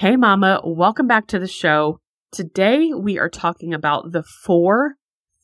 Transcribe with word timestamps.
Hey, 0.00 0.16
Mama, 0.16 0.62
welcome 0.64 1.06
back 1.06 1.26
to 1.26 1.38
the 1.38 1.46
show. 1.46 2.00
Today 2.32 2.90
we 2.94 3.18
are 3.18 3.28
talking 3.28 3.74
about 3.74 4.12
the 4.12 4.22
four 4.22 4.94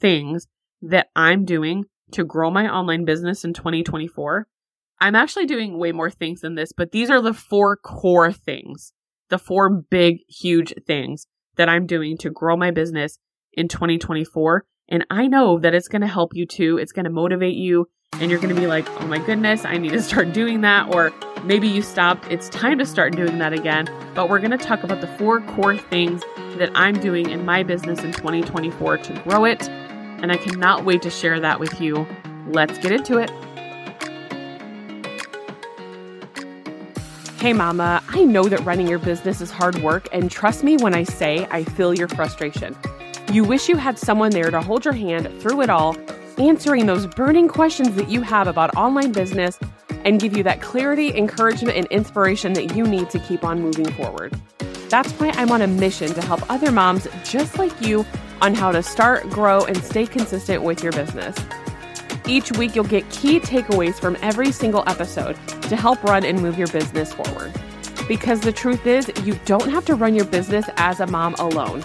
things 0.00 0.46
that 0.80 1.08
I'm 1.14 1.44
doing 1.44 1.84
to 2.12 2.24
grow 2.24 2.50
my 2.50 2.66
online 2.66 3.04
business 3.04 3.44
in 3.44 3.52
2024. 3.52 4.46
I'm 4.98 5.14
actually 5.14 5.44
doing 5.44 5.78
way 5.78 5.92
more 5.92 6.10
things 6.10 6.40
than 6.40 6.54
this, 6.54 6.72
but 6.74 6.90
these 6.90 7.10
are 7.10 7.20
the 7.20 7.34
four 7.34 7.76
core 7.76 8.32
things, 8.32 8.94
the 9.28 9.36
four 9.36 9.68
big, 9.68 10.20
huge 10.26 10.72
things 10.86 11.26
that 11.56 11.68
I'm 11.68 11.84
doing 11.84 12.16
to 12.20 12.30
grow 12.30 12.56
my 12.56 12.70
business 12.70 13.18
in 13.52 13.68
2024. 13.68 14.64
And 14.88 15.04
I 15.10 15.26
know 15.26 15.58
that 15.58 15.74
it's 15.74 15.88
going 15.88 16.00
to 16.00 16.08
help 16.08 16.34
you 16.34 16.46
too. 16.46 16.78
It's 16.78 16.92
going 16.92 17.04
to 17.04 17.10
motivate 17.10 17.56
you 17.56 17.90
and 18.20 18.30
you're 18.30 18.40
going 18.40 18.54
to 18.54 18.60
be 18.60 18.66
like, 18.66 18.88
oh 19.00 19.06
my 19.06 19.18
goodness, 19.18 19.64
I 19.64 19.76
need 19.76 19.92
to 19.92 20.02
start 20.02 20.32
doing 20.32 20.62
that. 20.62 20.94
Or 20.94 21.12
maybe 21.44 21.68
you 21.68 21.82
stopped. 21.82 22.30
It's 22.30 22.48
time 22.48 22.78
to 22.78 22.86
start 22.86 23.14
doing 23.14 23.38
that 23.38 23.52
again. 23.52 23.88
But 24.14 24.28
we're 24.28 24.38
going 24.38 24.52
to 24.52 24.58
talk 24.58 24.82
about 24.82 25.00
the 25.00 25.06
four 25.18 25.40
core 25.42 25.76
things 25.76 26.22
that 26.56 26.70
I'm 26.74 26.98
doing 26.98 27.28
in 27.30 27.44
my 27.44 27.62
business 27.62 28.02
in 28.02 28.12
2024 28.12 28.98
to 28.98 29.12
grow 29.22 29.44
it. 29.44 29.68
And 29.68 30.32
I 30.32 30.38
cannot 30.38 30.84
wait 30.84 31.02
to 31.02 31.10
share 31.10 31.38
that 31.40 31.60
with 31.60 31.80
you. 31.80 32.06
Let's 32.48 32.78
get 32.78 32.92
into 32.92 33.18
it. 33.18 33.30
Hey, 37.38 37.52
Mama, 37.52 38.02
I 38.08 38.24
know 38.24 38.44
that 38.44 38.64
running 38.64 38.88
your 38.88 38.98
business 38.98 39.42
is 39.42 39.50
hard 39.50 39.76
work, 39.82 40.08
and 40.10 40.30
trust 40.30 40.64
me 40.64 40.78
when 40.78 40.94
I 40.94 41.04
say 41.04 41.46
I 41.50 41.64
feel 41.64 41.94
your 41.94 42.08
frustration. 42.08 42.74
You 43.30 43.44
wish 43.44 43.68
you 43.68 43.76
had 43.76 43.98
someone 43.98 44.30
there 44.30 44.50
to 44.50 44.60
hold 44.62 44.84
your 44.84 44.94
hand 44.94 45.30
through 45.40 45.60
it 45.60 45.70
all 45.70 45.94
answering 46.38 46.86
those 46.86 47.06
burning 47.06 47.48
questions 47.48 47.94
that 47.96 48.08
you 48.08 48.22
have 48.22 48.46
about 48.46 48.74
online 48.76 49.12
business 49.12 49.58
and 50.04 50.20
give 50.20 50.36
you 50.36 50.42
that 50.44 50.60
clarity, 50.60 51.16
encouragement, 51.16 51.76
and 51.76 51.86
inspiration 51.86 52.52
that 52.52 52.76
you 52.76 52.84
need 52.86 53.10
to 53.10 53.18
keep 53.18 53.44
on 53.44 53.60
moving 53.60 53.90
forward. 53.92 54.38
That's 54.88 55.10
why 55.12 55.30
I'm 55.34 55.50
on 55.50 55.62
a 55.62 55.66
mission 55.66 56.12
to 56.14 56.22
help 56.22 56.48
other 56.50 56.70
moms 56.70 57.08
just 57.24 57.58
like 57.58 57.80
you 57.80 58.04
on 58.40 58.54
how 58.54 58.70
to 58.70 58.82
start, 58.82 59.28
grow, 59.30 59.64
and 59.64 59.76
stay 59.78 60.06
consistent 60.06 60.62
with 60.62 60.82
your 60.82 60.92
business. 60.92 61.36
Each 62.28 62.52
week, 62.52 62.74
you'll 62.74 62.84
get 62.84 63.08
key 63.10 63.40
takeaways 63.40 63.94
from 63.94 64.16
every 64.20 64.52
single 64.52 64.84
episode 64.86 65.36
to 65.62 65.76
help 65.76 66.02
run 66.04 66.24
and 66.24 66.40
move 66.40 66.58
your 66.58 66.68
business 66.68 67.12
forward. 67.12 67.52
Because 68.06 68.40
the 68.40 68.52
truth 68.52 68.86
is, 68.86 69.10
you 69.24 69.38
don't 69.44 69.70
have 69.70 69.84
to 69.86 69.94
run 69.94 70.14
your 70.14 70.24
business 70.24 70.66
as 70.76 71.00
a 71.00 71.06
mom 71.06 71.34
alone. 71.34 71.84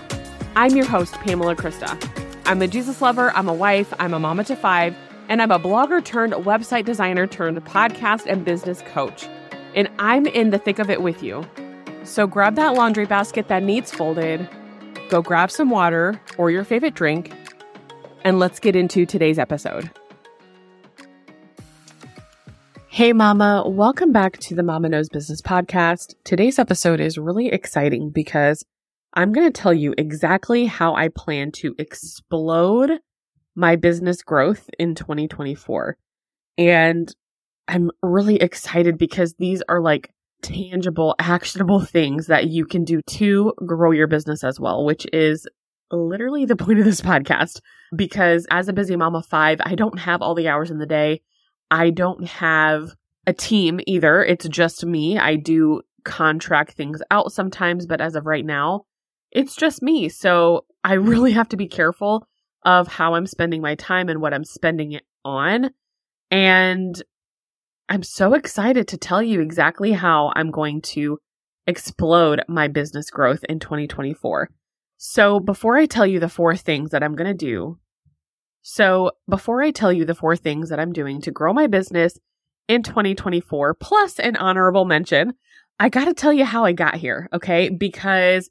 I'm 0.56 0.76
your 0.76 0.86
host, 0.86 1.14
Pamela 1.16 1.56
Krista. 1.56 2.21
I'm 2.46 2.62
a 2.62 2.68
Jesus 2.68 3.02
lover, 3.02 3.32
I'm 3.32 3.48
a 3.48 3.54
wife, 3.54 3.94
I'm 4.00 4.14
a 4.14 4.20
mama 4.20 4.44
to 4.46 4.56
five, 4.56 4.96
and 5.30 5.42
I'm 5.42 5.52
a 5.52 5.60
blogger 5.60 6.04
turned 6.04 6.34
website 6.34 6.86
designer 6.86 7.28
turned 7.28 7.64
podcast 7.66 8.26
and 8.26 8.44
business 8.44 8.82
coach. 8.82 9.28
And 9.76 9.90
I'm 10.00 10.26
in 10.26 10.50
the 10.50 10.58
thick 10.58 10.80
of 10.80 10.90
it 10.90 11.02
with 11.02 11.22
you. 11.24 11.48
So 12.04 12.28
grab 12.28 12.56
that 12.56 12.74
laundry 12.74 13.06
basket 13.06 13.48
that 13.48 13.64
needs 13.64 13.92
folded, 13.92 14.50
go 15.10 15.22
grab 15.22 15.52
some 15.52 15.70
water 15.70 16.20
or 16.38 16.50
your 16.50 16.64
favorite 16.64 16.96
drink, 16.96 17.32
and 18.24 18.40
let's 18.40 18.60
get 18.60 18.76
into 18.76 19.06
today's 19.06 19.40
episode. 19.40 19.92
Hey, 22.88 23.14
Mama, 23.14 23.64
welcome 23.66 24.12
back 24.12 24.38
to 24.40 24.56
the 24.56 24.64
Mama 24.64 24.90
Knows 24.90 25.08
Business 25.08 25.42
Podcast. 25.42 26.16
Today's 26.26 26.60
episode 26.60 27.00
is 27.00 27.18
really 27.18 27.48
exciting 27.48 28.10
because 28.10 28.66
I'm 29.14 29.34
going 29.34 29.52
to 29.52 29.62
tell 29.62 29.74
you 29.74 29.94
exactly 29.98 30.66
how 30.66 30.96
I 30.96 31.10
plan 31.10 31.52
to 31.54 31.76
explode 31.78 33.00
my 33.56 33.76
business 33.76 34.24
growth 34.24 34.70
in 34.80 34.96
2024. 34.96 35.98
And 36.58 37.14
I'm 37.68 37.92
really 38.02 38.38
excited 38.38 38.98
because 38.98 39.36
these 39.38 39.62
are 39.68 39.82
like 39.82 40.14
tangible, 40.42 41.16
actionable 41.20 41.82
things 41.82 42.28
that 42.28 42.48
you 42.48 42.66
can 42.66 42.84
do 42.84 43.02
to 43.08 43.54
grow 43.66 43.92
your 43.92 44.08
business 44.08 44.44
as 44.44 44.60
well, 44.60 44.86
which 44.86 45.06
is 45.12 45.48
literally 45.92 46.46
the 46.46 46.56
point 46.56 46.80
of 46.80 46.86
this 46.86 47.02
podcast. 47.02 47.60
Because 47.96 48.48
as 48.50 48.68
a 48.68 48.74
busy 48.74 48.96
mom 48.96 49.16
of 49.16 49.26
five, 49.26 49.60
I 49.62 49.76
don't 49.76 50.00
have 50.00 50.22
all 50.22 50.36
the 50.36 50.48
hours 50.48 50.72
in 50.72 50.78
the 50.78 50.86
day. 50.86 51.22
I 51.70 51.90
don't 51.90 52.26
have 52.26 52.96
a 53.28 53.34
team 53.34 53.80
either. 53.86 54.24
It's 54.24 54.48
just 54.48 54.86
me. 54.86 55.18
I 55.18 55.36
do 55.36 55.82
contract 56.04 56.74
things 56.74 57.02
out 57.12 57.32
sometimes, 57.32 57.86
but 57.86 58.02
as 58.02 58.16
of 58.16 58.26
right 58.26 58.46
now, 58.46 58.86
it's 59.32 59.56
just 59.56 59.82
me. 59.82 60.10
So 60.10 60.66
I 60.84 60.94
really 60.94 61.32
have 61.34 61.50
to 61.50 61.58
be 61.58 61.68
careful 61.68 62.28
of 62.64 62.88
how 62.88 63.16
I'm 63.16 63.28
spending 63.28 63.62
my 63.62 63.76
time 63.76 64.10
and 64.10 64.22
what 64.22 64.34
I'm 64.34 64.44
spending 64.44 64.92
it 64.92 65.04
on. 65.24 65.72
And 66.30 67.02
I'm 67.90 68.04
so 68.04 68.34
excited 68.34 68.88
to 68.90 68.98
tell 68.98 69.22
you 69.22 69.42
exactly 69.42 69.92
how 69.92 70.32
I'm 70.36 70.52
going 70.52 70.82
to 70.82 71.18
explode 71.68 72.42
my 72.48 72.68
business 72.68 73.10
growth 73.10 73.44
in 73.50 73.60
2024. 73.60 74.50
So 74.98 75.40
before 75.40 75.78
I 75.78 75.88
tell 75.88 76.06
you 76.06 76.20
the 76.20 76.30
four 76.30 76.56
things 76.56 76.92
that 76.92 77.04
I'm 77.04 77.16
going 77.16 77.30
to 77.30 77.34
do, 77.34 77.78
so 78.62 79.12
before 79.28 79.64
I 79.64 79.72
tell 79.72 79.92
you 79.92 80.06
the 80.06 80.16
four 80.16 80.36
things 80.36 80.70
that 80.70 80.80
I'm 80.80 80.94
doing 80.94 81.22
to 81.22 81.32
grow 81.32 81.54
my 81.54 81.68
business 81.68 82.20
in 82.68 82.84
2024, 82.84 83.74
plus 83.76 84.20
an 84.20 84.36
honorable 84.36 84.86
mention, 84.86 85.34
I 85.80 85.90
got 85.90 86.06
to 86.06 86.14
tell 86.14 86.32
you 86.32 86.46
how 86.46 86.64
I 86.64 86.74
got 86.74 86.96
here. 86.96 87.28
Okay. 87.34 87.70
Because 87.70 88.50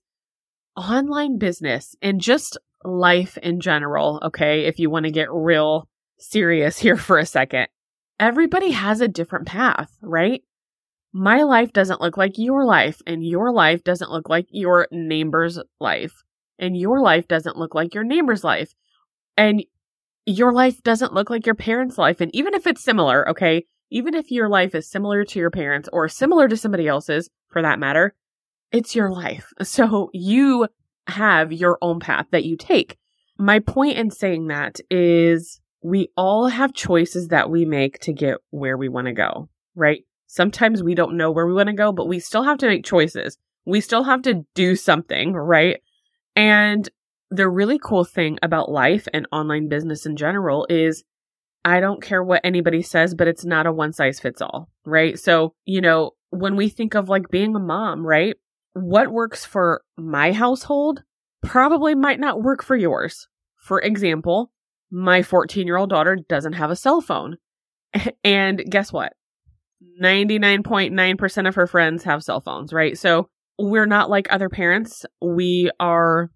online 0.76 1.38
business 1.38 1.94
and 2.00 2.20
just 2.20 2.58
life 2.84 3.36
in 3.38 3.60
general, 3.60 4.20
okay, 4.24 4.66
if 4.66 4.78
you 4.78 4.90
want 4.90 5.04
to 5.04 5.12
get 5.12 5.30
real 5.30 5.88
serious 6.18 6.78
here 6.80 6.96
for 6.96 7.18
a 7.18 7.26
second, 7.26 7.68
everybody 8.18 8.70
has 8.70 9.00
a 9.00 9.08
different 9.08 9.46
path, 9.46 9.90
right? 10.00 10.42
My 11.12 11.42
life 11.42 11.72
doesn't 11.72 12.00
look 12.00 12.16
like 12.16 12.38
your 12.38 12.64
life, 12.64 13.02
and 13.04 13.24
your 13.24 13.52
life 13.52 13.82
doesn't 13.82 14.12
look 14.12 14.28
like 14.28 14.46
your 14.50 14.86
neighbor's 14.92 15.58
life, 15.80 16.22
and 16.56 16.76
your 16.76 17.00
life 17.00 17.26
doesn't 17.26 17.56
look 17.56 17.74
like 17.74 17.94
your 17.94 18.04
neighbor's 18.04 18.44
life, 18.44 18.74
and 19.36 19.64
your 20.24 20.52
life 20.52 20.80
doesn't 20.84 21.12
look 21.12 21.28
like 21.28 21.46
your 21.46 21.56
parents' 21.56 21.98
life. 21.98 22.20
And 22.20 22.32
even 22.32 22.54
if 22.54 22.66
it's 22.66 22.84
similar, 22.84 23.28
okay, 23.30 23.64
even 23.90 24.14
if 24.14 24.30
your 24.30 24.48
life 24.48 24.74
is 24.74 24.88
similar 24.88 25.24
to 25.24 25.38
your 25.40 25.50
parents 25.50 25.88
or 25.92 26.08
similar 26.08 26.46
to 26.46 26.56
somebody 26.56 26.86
else's 26.86 27.28
for 27.48 27.62
that 27.62 27.80
matter, 27.80 28.14
it's 28.72 28.94
your 28.94 29.10
life. 29.10 29.52
So 29.64 30.10
you 30.12 30.68
have 31.06 31.52
your 31.52 31.78
own 31.82 32.00
path 32.00 32.26
that 32.30 32.44
you 32.44 32.56
take. 32.56 32.96
My 33.38 33.58
point 33.58 33.96
in 33.96 34.10
saying 34.10 34.48
that 34.48 34.80
is 34.90 35.60
we 35.82 36.08
all 36.16 36.48
have 36.48 36.74
choices 36.74 37.28
that 37.28 37.50
we 37.50 37.64
make 37.64 37.98
to 38.00 38.12
get 38.12 38.38
where 38.50 38.76
we 38.76 38.88
want 38.88 39.06
to 39.06 39.12
go, 39.12 39.48
right? 39.74 40.04
Sometimes 40.26 40.82
we 40.82 40.94
don't 40.94 41.16
know 41.16 41.30
where 41.30 41.46
we 41.46 41.54
want 41.54 41.68
to 41.68 41.74
go, 41.74 41.92
but 41.92 42.06
we 42.06 42.20
still 42.20 42.42
have 42.42 42.58
to 42.58 42.68
make 42.68 42.84
choices. 42.84 43.38
We 43.64 43.80
still 43.80 44.04
have 44.04 44.22
to 44.22 44.44
do 44.54 44.76
something, 44.76 45.32
right? 45.32 45.80
And 46.36 46.88
the 47.30 47.48
really 47.48 47.78
cool 47.78 48.04
thing 48.04 48.38
about 48.42 48.70
life 48.70 49.08
and 49.12 49.26
online 49.32 49.68
business 49.68 50.06
in 50.06 50.16
general 50.16 50.66
is 50.68 51.04
I 51.64 51.80
don't 51.80 52.02
care 52.02 52.22
what 52.22 52.40
anybody 52.44 52.82
says, 52.82 53.14
but 53.14 53.28
it's 53.28 53.44
not 53.44 53.66
a 53.66 53.72
one 53.72 53.92
size 53.92 54.20
fits 54.20 54.40
all, 54.40 54.68
right? 54.84 55.18
So, 55.18 55.54
you 55.64 55.80
know, 55.80 56.12
when 56.30 56.56
we 56.56 56.68
think 56.68 56.94
of 56.94 57.08
like 57.08 57.28
being 57.30 57.54
a 57.54 57.60
mom, 57.60 58.06
right? 58.06 58.36
What 58.72 59.10
works 59.10 59.44
for 59.44 59.82
my 59.96 60.32
household 60.32 61.02
probably 61.42 61.94
might 61.94 62.20
not 62.20 62.42
work 62.42 62.62
for 62.62 62.76
yours. 62.76 63.28
For 63.56 63.80
example, 63.80 64.52
my 64.90 65.22
14 65.22 65.66
year 65.66 65.76
old 65.76 65.90
daughter 65.90 66.18
doesn't 66.28 66.54
have 66.54 66.70
a 66.70 66.76
cell 66.76 67.00
phone. 67.00 67.36
And 68.22 68.62
guess 68.70 68.92
what? 68.92 69.14
99.9% 70.00 71.48
of 71.48 71.54
her 71.56 71.66
friends 71.66 72.04
have 72.04 72.22
cell 72.22 72.40
phones, 72.40 72.72
right? 72.72 72.96
So 72.96 73.28
we're 73.58 73.86
not 73.86 74.10
like 74.10 74.28
other 74.30 74.48
parents. 74.48 75.04
We 75.20 75.70
are, 75.80 76.30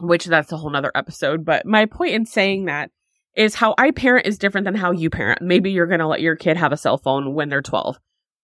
which 0.00 0.26
that's 0.26 0.52
a 0.52 0.56
whole 0.56 0.70
nother 0.70 0.92
episode. 0.94 1.44
But 1.44 1.64
my 1.64 1.86
point 1.86 2.14
in 2.14 2.26
saying 2.26 2.66
that 2.66 2.90
is 3.34 3.54
how 3.54 3.74
I 3.78 3.90
parent 3.92 4.26
is 4.26 4.38
different 4.38 4.66
than 4.66 4.74
how 4.74 4.90
you 4.90 5.08
parent. 5.08 5.40
Maybe 5.40 5.70
you're 5.70 5.86
going 5.86 6.00
to 6.00 6.06
let 6.06 6.20
your 6.20 6.36
kid 6.36 6.56
have 6.56 6.72
a 6.72 6.76
cell 6.76 6.98
phone 6.98 7.34
when 7.34 7.48
they're 7.48 7.62
12 7.62 7.98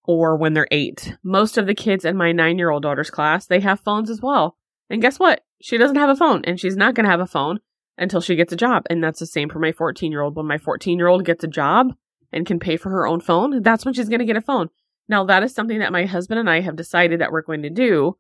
or 0.08 0.34
when 0.34 0.54
they're 0.54 0.66
eight. 0.70 1.16
Most 1.22 1.58
of 1.58 1.66
the 1.66 1.74
kids 1.74 2.04
in 2.04 2.16
my 2.16 2.32
nine 2.32 2.58
year 2.58 2.70
old 2.70 2.82
daughter's 2.82 3.10
class, 3.10 3.46
they 3.46 3.60
have 3.60 3.78
phones 3.78 4.08
as 4.10 4.22
well. 4.22 4.56
And 4.90 5.02
guess 5.02 5.20
what? 5.20 5.44
She 5.60 5.76
doesn't 5.76 5.99
have 5.99 6.08
a 6.08 6.16
phone 6.16 6.43
and 6.46 6.58
she's 6.58 6.76
not 6.76 6.94
going 6.94 7.05
to 7.05 7.10
have 7.10 7.20
a 7.20 7.26
phone 7.26 7.60
until 7.99 8.22
she 8.22 8.34
gets 8.34 8.52
a 8.52 8.56
job. 8.56 8.84
And 8.88 9.05
that's 9.05 9.20
the 9.20 9.26
same 9.26 9.50
for 9.50 9.58
my 9.58 9.70
14 9.70 10.10
year 10.10 10.22
old. 10.22 10.34
When 10.34 10.46
my 10.46 10.56
14 10.56 10.99
year 10.99 11.08
old 11.08 11.26
gets 11.26 11.44
a 11.44 11.49
job 11.49 11.93
and 12.32 12.46
can 12.46 12.58
pay 12.58 12.78
for 12.78 12.88
her 12.88 13.06
own 13.06 13.20
phone, 13.20 13.62
that's 13.62 13.84
when 13.84 13.93
she's 13.93 14.08
going 14.08 14.20
to 14.20 14.25
get 14.25 14.37
a 14.37 14.40
phone. 14.40 14.70
Now, 15.10 15.25
that 15.25 15.43
is 15.43 15.55
something 15.55 15.78
that 15.81 15.93
my 15.93 16.06
husband 16.06 16.40
and 16.40 16.49
I 16.49 16.60
have 16.60 16.76
decided 16.76 17.20
that 17.20 17.31
we're 17.31 17.43
going 17.43 17.62
to 17.62 17.70
do. 17.70 18.16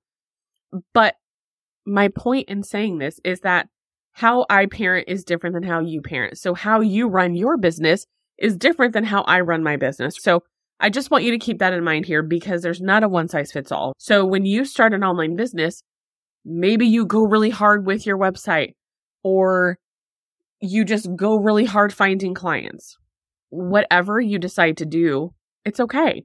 But 0.92 1.16
my 1.86 2.08
point 2.08 2.50
in 2.50 2.62
saying 2.62 2.98
this 2.98 3.18
is 3.24 3.40
that 3.40 3.68
how 4.12 4.44
I 4.50 4.66
parent 4.66 5.08
is 5.08 5.24
different 5.24 5.54
than 5.54 5.62
how 5.62 5.80
you 5.80 6.02
parent. 6.02 6.36
So 6.36 6.52
how 6.52 6.80
you 6.80 7.08
run 7.08 7.34
your 7.34 7.56
business 7.56 8.06
is 8.36 8.56
different 8.56 8.92
than 8.92 9.04
how 9.04 9.22
I 9.22 9.40
run 9.40 9.62
my 9.62 9.76
business. 9.76 10.16
So 10.20 10.42
I 10.80 10.90
just 10.90 11.10
want 11.10 11.24
you 11.24 11.32
to 11.32 11.38
keep 11.38 11.58
that 11.58 11.72
in 11.72 11.82
mind 11.82 12.06
here 12.06 12.22
because 12.22 12.62
there's 12.62 12.80
not 12.80 13.02
a 13.02 13.08
one 13.08 13.28
size 13.28 13.50
fits 13.50 13.72
all. 13.72 13.94
So 13.98 14.24
when 14.24 14.44
you 14.44 14.64
start 14.64 14.94
an 14.94 15.02
online 15.02 15.34
business, 15.34 15.82
maybe 16.44 16.86
you 16.86 17.04
go 17.04 17.22
really 17.24 17.50
hard 17.50 17.84
with 17.84 18.06
your 18.06 18.16
website 18.16 18.74
or 19.22 19.78
you 20.60 20.84
just 20.84 21.08
go 21.16 21.36
really 21.36 21.64
hard 21.64 21.92
finding 21.92 22.34
clients. 22.34 22.96
Whatever 23.50 24.20
you 24.20 24.38
decide 24.38 24.76
to 24.76 24.86
do, 24.86 25.34
it's 25.64 25.80
okay 25.80 26.24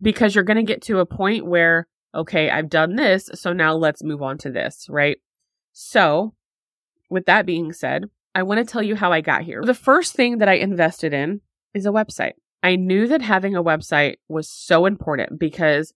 because 0.00 0.34
you're 0.34 0.44
going 0.44 0.56
to 0.56 0.62
get 0.62 0.82
to 0.82 1.00
a 1.00 1.06
point 1.06 1.46
where 1.46 1.86
okay, 2.14 2.50
I've 2.50 2.68
done 2.68 2.96
this. 2.96 3.30
So 3.34 3.52
now 3.52 3.74
let's 3.74 4.02
move 4.02 4.20
on 4.20 4.36
to 4.38 4.50
this, 4.50 4.86
right? 4.88 5.18
So 5.72 6.34
with 7.08 7.26
that 7.26 7.46
being 7.46 7.72
said, 7.72 8.06
I 8.34 8.42
want 8.42 8.58
to 8.58 8.70
tell 8.70 8.82
you 8.82 8.96
how 8.96 9.12
I 9.12 9.20
got 9.20 9.42
here. 9.42 9.62
The 9.64 9.74
first 9.74 10.14
thing 10.14 10.38
that 10.38 10.48
I 10.48 10.54
invested 10.54 11.12
in 11.12 11.40
is 11.74 11.86
a 11.86 11.90
website. 11.90 12.32
I 12.62 12.76
knew 12.76 13.06
that 13.08 13.22
having 13.22 13.56
a 13.56 13.62
website 13.62 14.16
was 14.28 14.50
so 14.50 14.86
important 14.86 15.38
because 15.38 15.92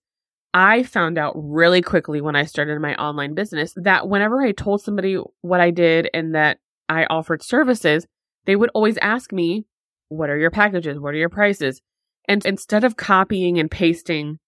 I 0.53 0.83
found 0.83 1.17
out 1.17 1.33
really 1.35 1.81
quickly 1.81 2.21
when 2.21 2.35
I 2.35 2.45
started 2.45 2.79
my 2.79 2.95
online 2.95 3.35
business 3.35 3.73
that 3.75 4.07
whenever 4.07 4.41
I 4.41 4.51
told 4.51 4.81
somebody 4.81 5.17
what 5.41 5.59
I 5.59 5.69
did 5.69 6.09
and 6.13 6.33
that 6.33 6.59
I 6.87 7.05
offered 7.05 7.43
services, 7.43 8.07
they 8.45 8.55
would 8.55 8.71
always 8.73 8.97
ask 8.97 9.31
me, 9.31 9.65
What 10.07 10.29
are 10.29 10.37
your 10.37 10.51
packages? 10.51 10.99
What 10.99 11.13
are 11.13 11.17
your 11.17 11.29
prices? 11.29 11.81
And 12.27 12.43
instead 12.45 12.83
of 12.83 12.95
copying 12.95 13.59
and 13.59 13.69
pasting 13.69 14.39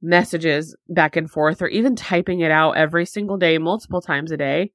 messages 0.00 0.74
back 0.88 1.16
and 1.16 1.30
forth 1.30 1.60
or 1.60 1.68
even 1.68 1.96
typing 1.96 2.40
it 2.40 2.50
out 2.50 2.76
every 2.76 3.04
single 3.04 3.36
day, 3.36 3.58
multiple 3.58 4.00
times 4.00 4.32
a 4.32 4.36
day, 4.36 4.72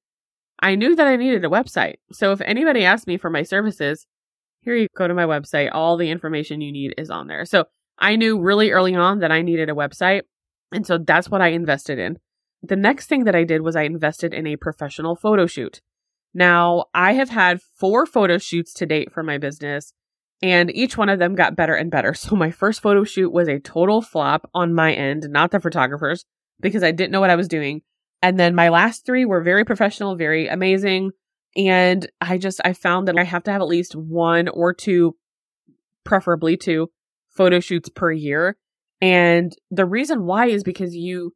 I 0.60 0.76
knew 0.76 0.96
that 0.96 1.08
I 1.08 1.16
needed 1.16 1.44
a 1.46 1.50
website. 1.50 1.96
So 2.12 2.32
if 2.32 2.42
anybody 2.42 2.86
asked 2.86 3.08
me 3.08 3.18
for 3.18 3.30
my 3.30 3.44
services, 3.44 4.06
here 4.66 4.76
you 4.76 4.88
go 4.98 5.08
to 5.08 5.14
my 5.14 5.26
website. 5.26 5.70
All 5.72 5.96
the 5.96 6.10
information 6.10 6.60
you 6.60 6.72
need 6.72 6.96
is 6.98 7.10
on 7.10 7.28
there. 7.28 7.46
So 7.46 7.66
I 8.00 8.16
knew 8.16 8.40
really 8.40 8.72
early 8.72 8.96
on 8.96 9.20
that 9.20 9.32
I 9.32 9.42
needed 9.42 9.70
a 9.70 9.74
website. 9.74 10.24
And 10.72 10.86
so 10.86 10.98
that's 10.98 11.30
what 11.30 11.42
I 11.42 11.50
invested 11.50 12.00
in. 12.00 12.18
The 12.64 12.76
next 12.76 13.06
thing 13.06 13.26
that 13.26 13.36
I 13.36 13.44
did 13.44 13.62
was 13.62 13.76
I 13.76 13.84
invested 13.84 14.34
in 14.34 14.48
a 14.48 14.56
professional 14.58 15.16
photo 15.16 15.46
shoot. 15.46 15.82
Now, 16.34 16.86
I 16.94 17.14
have 17.14 17.30
had 17.30 17.62
four 17.62 18.06
photo 18.06 18.40
shoots 18.40 18.74
to 18.74 18.86
date 18.86 19.14
for 19.14 19.24
my 19.24 19.38
business, 19.38 19.94
and 20.42 20.70
each 20.76 20.98
one 20.98 21.08
of 21.08 21.20
them 21.20 21.36
got 21.36 21.56
better 21.56 21.76
and 21.76 21.90
better. 21.92 22.14
So, 22.16 22.36
my 22.36 22.52
first 22.52 22.82
photo 22.82 23.04
shoot 23.04 23.32
was 23.32 23.48
a 23.48 23.60
total 23.60 24.02
flop 24.02 24.50
on 24.54 24.74
my 24.74 24.94
end, 24.94 25.28
not 25.30 25.52
the 25.52 25.62
photographer's, 25.62 26.26
because 26.60 26.84
I 26.84 26.92
didn't 26.92 27.12
know 27.12 27.22
what 27.22 27.30
I 27.30 27.36
was 27.36 27.48
doing. 27.48 27.84
And 28.22 28.40
then 28.40 28.56
my 28.56 28.70
last 28.70 29.06
three 29.06 29.24
were 29.24 29.42
very 29.42 29.64
professional, 29.64 30.16
very 30.16 30.48
amazing. 30.48 31.12
And 31.56 32.10
I 32.20 32.38
just, 32.38 32.60
I 32.66 32.74
found 32.74 33.08
that 33.08 33.18
I 33.18 33.24
have 33.24 33.44
to 33.44 33.52
have 33.52 33.62
at 33.62 33.68
least 33.68 33.96
one 33.96 34.48
or 34.50 34.74
two, 34.74 35.16
preferably 36.04 36.58
two 36.58 36.90
photo 37.30 37.60
shoots 37.60 37.90
per 37.90 38.12
year. 38.12 38.58
And 39.02 39.54
the 39.72 39.86
reason 39.86 40.26
why 40.26 40.48
is 40.48 40.64
because 40.64 40.96
you 40.96 41.34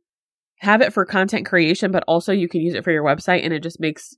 have 0.60 0.82
it 0.82 0.94
for 0.94 1.06
content 1.06 1.46
creation, 1.46 1.92
but 1.92 2.04
also 2.08 2.32
you 2.32 2.50
can 2.50 2.62
use 2.62 2.74
it 2.74 2.84
for 2.84 2.92
your 2.92 3.04
website 3.04 3.44
and 3.44 3.54
it 3.54 3.64
just 3.64 3.80
makes 3.80 4.16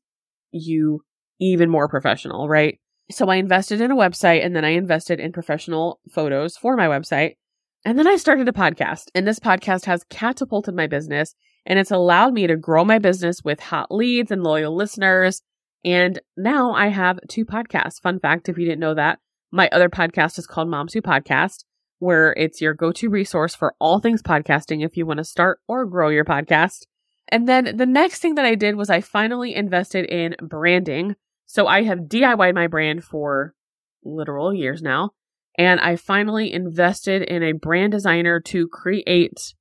you 0.52 1.04
even 1.40 1.70
more 1.70 1.88
professional, 1.88 2.48
right? 2.48 2.80
So 3.10 3.28
I 3.28 3.36
invested 3.36 3.82
in 3.82 3.92
a 3.92 3.96
website 3.96 4.46
and 4.46 4.56
then 4.56 4.66
I 4.66 4.70
invested 4.70 5.20
in 5.20 5.32
professional 5.32 6.00
photos 6.10 6.56
for 6.58 6.76
my 6.76 6.88
website. 6.88 7.36
And 7.84 7.98
then 7.98 8.08
I 8.08 8.16
started 8.16 8.48
a 8.48 8.54
podcast 8.54 9.06
and 9.16 9.28
this 9.28 9.40
podcast 9.40 9.86
has 9.86 10.04
catapulted 10.10 10.76
my 10.76 10.88
business 10.88 11.34
and 11.66 11.80
it's 11.80 11.92
allowed 11.92 12.34
me 12.34 12.48
to 12.48 12.56
grow 12.56 12.86
my 12.86 13.00
business 13.00 13.44
with 13.44 13.60
hot 13.60 13.92
leads 13.92 14.32
and 14.32 14.44
loyal 14.44 14.76
listeners. 14.76 15.42
And 15.84 16.20
now 16.38 16.74
I 16.74 16.88
have 16.88 17.20
two 17.28 17.46
podcasts. 17.46 18.02
Fun 18.02 18.20
fact, 18.20 18.50
if 18.50 18.58
you 18.58 18.66
didn't 18.66 18.80
know 18.80 18.94
that, 18.94 19.20
my 19.52 19.68
other 19.70 19.90
podcast 19.90 20.38
is 20.38 20.48
called 20.48 20.70
Moms 20.70 20.94
Who 20.94 21.02
Podcast, 21.02 21.64
where 22.00 22.34
it's 22.34 22.62
your 22.62 22.74
go-to 22.74 23.10
resource 23.10 23.56
for 23.56 23.76
all 23.80 24.00
things 24.00 24.22
podcasting 24.22 24.86
if 24.86 24.96
you 24.96 25.06
want 25.06 25.18
to 25.18 25.24
start 25.24 25.60
or 25.68 25.86
grow 25.86 26.10
your 26.10 26.26
podcast. 26.26 26.86
And 27.28 27.48
then 27.48 27.78
the 27.78 27.86
next 27.86 28.20
thing 28.20 28.36
that 28.36 28.46
I 28.46 28.56
did 28.56 28.76
was 28.76 28.90
I 28.90 29.02
finally 29.02 29.56
invested 29.56 30.06
in 30.06 30.36
branding. 30.42 31.16
So 31.46 31.68
I 31.68 31.84
have 31.84 32.08
DIYed 32.08 32.56
my 32.56 32.68
brand 32.68 33.04
for 33.04 33.56
literal 34.04 34.54
years 34.54 34.82
now. 34.82 35.12
And 35.58 35.80
I 35.80 35.96
finally 35.96 36.52
invested 36.52 37.24
in 37.24 37.44
a 37.44 37.52
brand 37.52 37.92
designer 37.92 38.40
to 38.40 38.68
create 38.68 39.54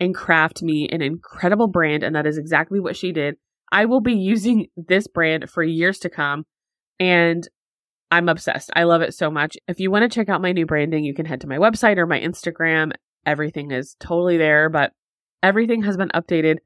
and 0.00 0.14
craft 0.14 0.62
me 0.62 0.88
an 0.90 1.02
incredible 1.02 1.68
brand. 1.68 2.02
And 2.02 2.16
that 2.16 2.26
is 2.26 2.38
exactly 2.38 2.80
what 2.80 2.96
she 2.96 3.12
did. 3.12 3.36
I 3.72 3.86
will 3.86 4.02
be 4.02 4.14
using 4.14 4.68
this 4.76 5.08
brand 5.08 5.50
for 5.50 5.62
years 5.62 5.98
to 6.00 6.10
come. 6.10 6.44
And 7.00 7.48
I'm 8.10 8.28
obsessed. 8.28 8.70
I 8.76 8.84
love 8.84 9.00
it 9.00 9.14
so 9.14 9.30
much. 9.30 9.56
If 9.66 9.80
you 9.80 9.90
want 9.90 10.02
to 10.02 10.14
check 10.14 10.28
out 10.28 10.42
my 10.42 10.52
new 10.52 10.66
branding, 10.66 11.02
you 11.02 11.14
can 11.14 11.24
head 11.24 11.40
to 11.40 11.46
my 11.48 11.56
website 11.56 11.96
or 11.96 12.06
my 12.06 12.20
Instagram. 12.20 12.92
Everything 13.24 13.70
is 13.70 13.96
totally 13.98 14.36
there, 14.36 14.68
but 14.68 14.92
everything 15.42 15.82
has 15.84 15.96
been 15.96 16.10
updated 16.10 16.58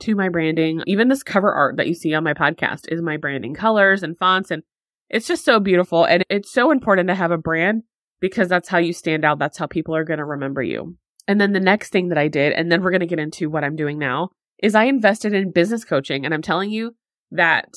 to 0.00 0.14
my 0.14 0.30
branding. 0.30 0.82
Even 0.86 1.08
this 1.08 1.22
cover 1.22 1.52
art 1.52 1.76
that 1.76 1.86
you 1.86 1.94
see 1.94 2.14
on 2.14 2.24
my 2.24 2.32
podcast 2.32 2.88
is 2.88 3.02
my 3.02 3.18
branding 3.18 3.54
colors 3.54 4.02
and 4.02 4.16
fonts. 4.16 4.50
And 4.50 4.62
it's 5.10 5.26
just 5.26 5.44
so 5.44 5.60
beautiful. 5.60 6.04
And 6.06 6.24
it's 6.30 6.50
so 6.50 6.70
important 6.70 7.08
to 7.08 7.14
have 7.14 7.30
a 7.30 7.38
brand 7.38 7.82
because 8.20 8.48
that's 8.48 8.70
how 8.70 8.78
you 8.78 8.94
stand 8.94 9.26
out. 9.26 9.38
That's 9.38 9.58
how 9.58 9.66
people 9.66 9.94
are 9.94 10.04
going 10.04 10.18
to 10.18 10.24
remember 10.24 10.62
you. 10.62 10.96
And 11.28 11.38
then 11.38 11.52
the 11.52 11.60
next 11.60 11.90
thing 11.90 12.08
that 12.08 12.18
I 12.18 12.28
did, 12.28 12.54
and 12.54 12.72
then 12.72 12.82
we're 12.82 12.90
going 12.90 13.00
to 13.00 13.06
get 13.06 13.18
into 13.18 13.50
what 13.50 13.64
I'm 13.64 13.76
doing 13.76 13.98
now, 13.98 14.30
is 14.64 14.74
I 14.74 14.84
invested 14.84 15.34
in 15.34 15.52
business 15.52 15.84
coaching. 15.84 16.24
And 16.24 16.32
I'm 16.32 16.40
telling 16.40 16.70
you 16.70 16.96
that 17.32 17.68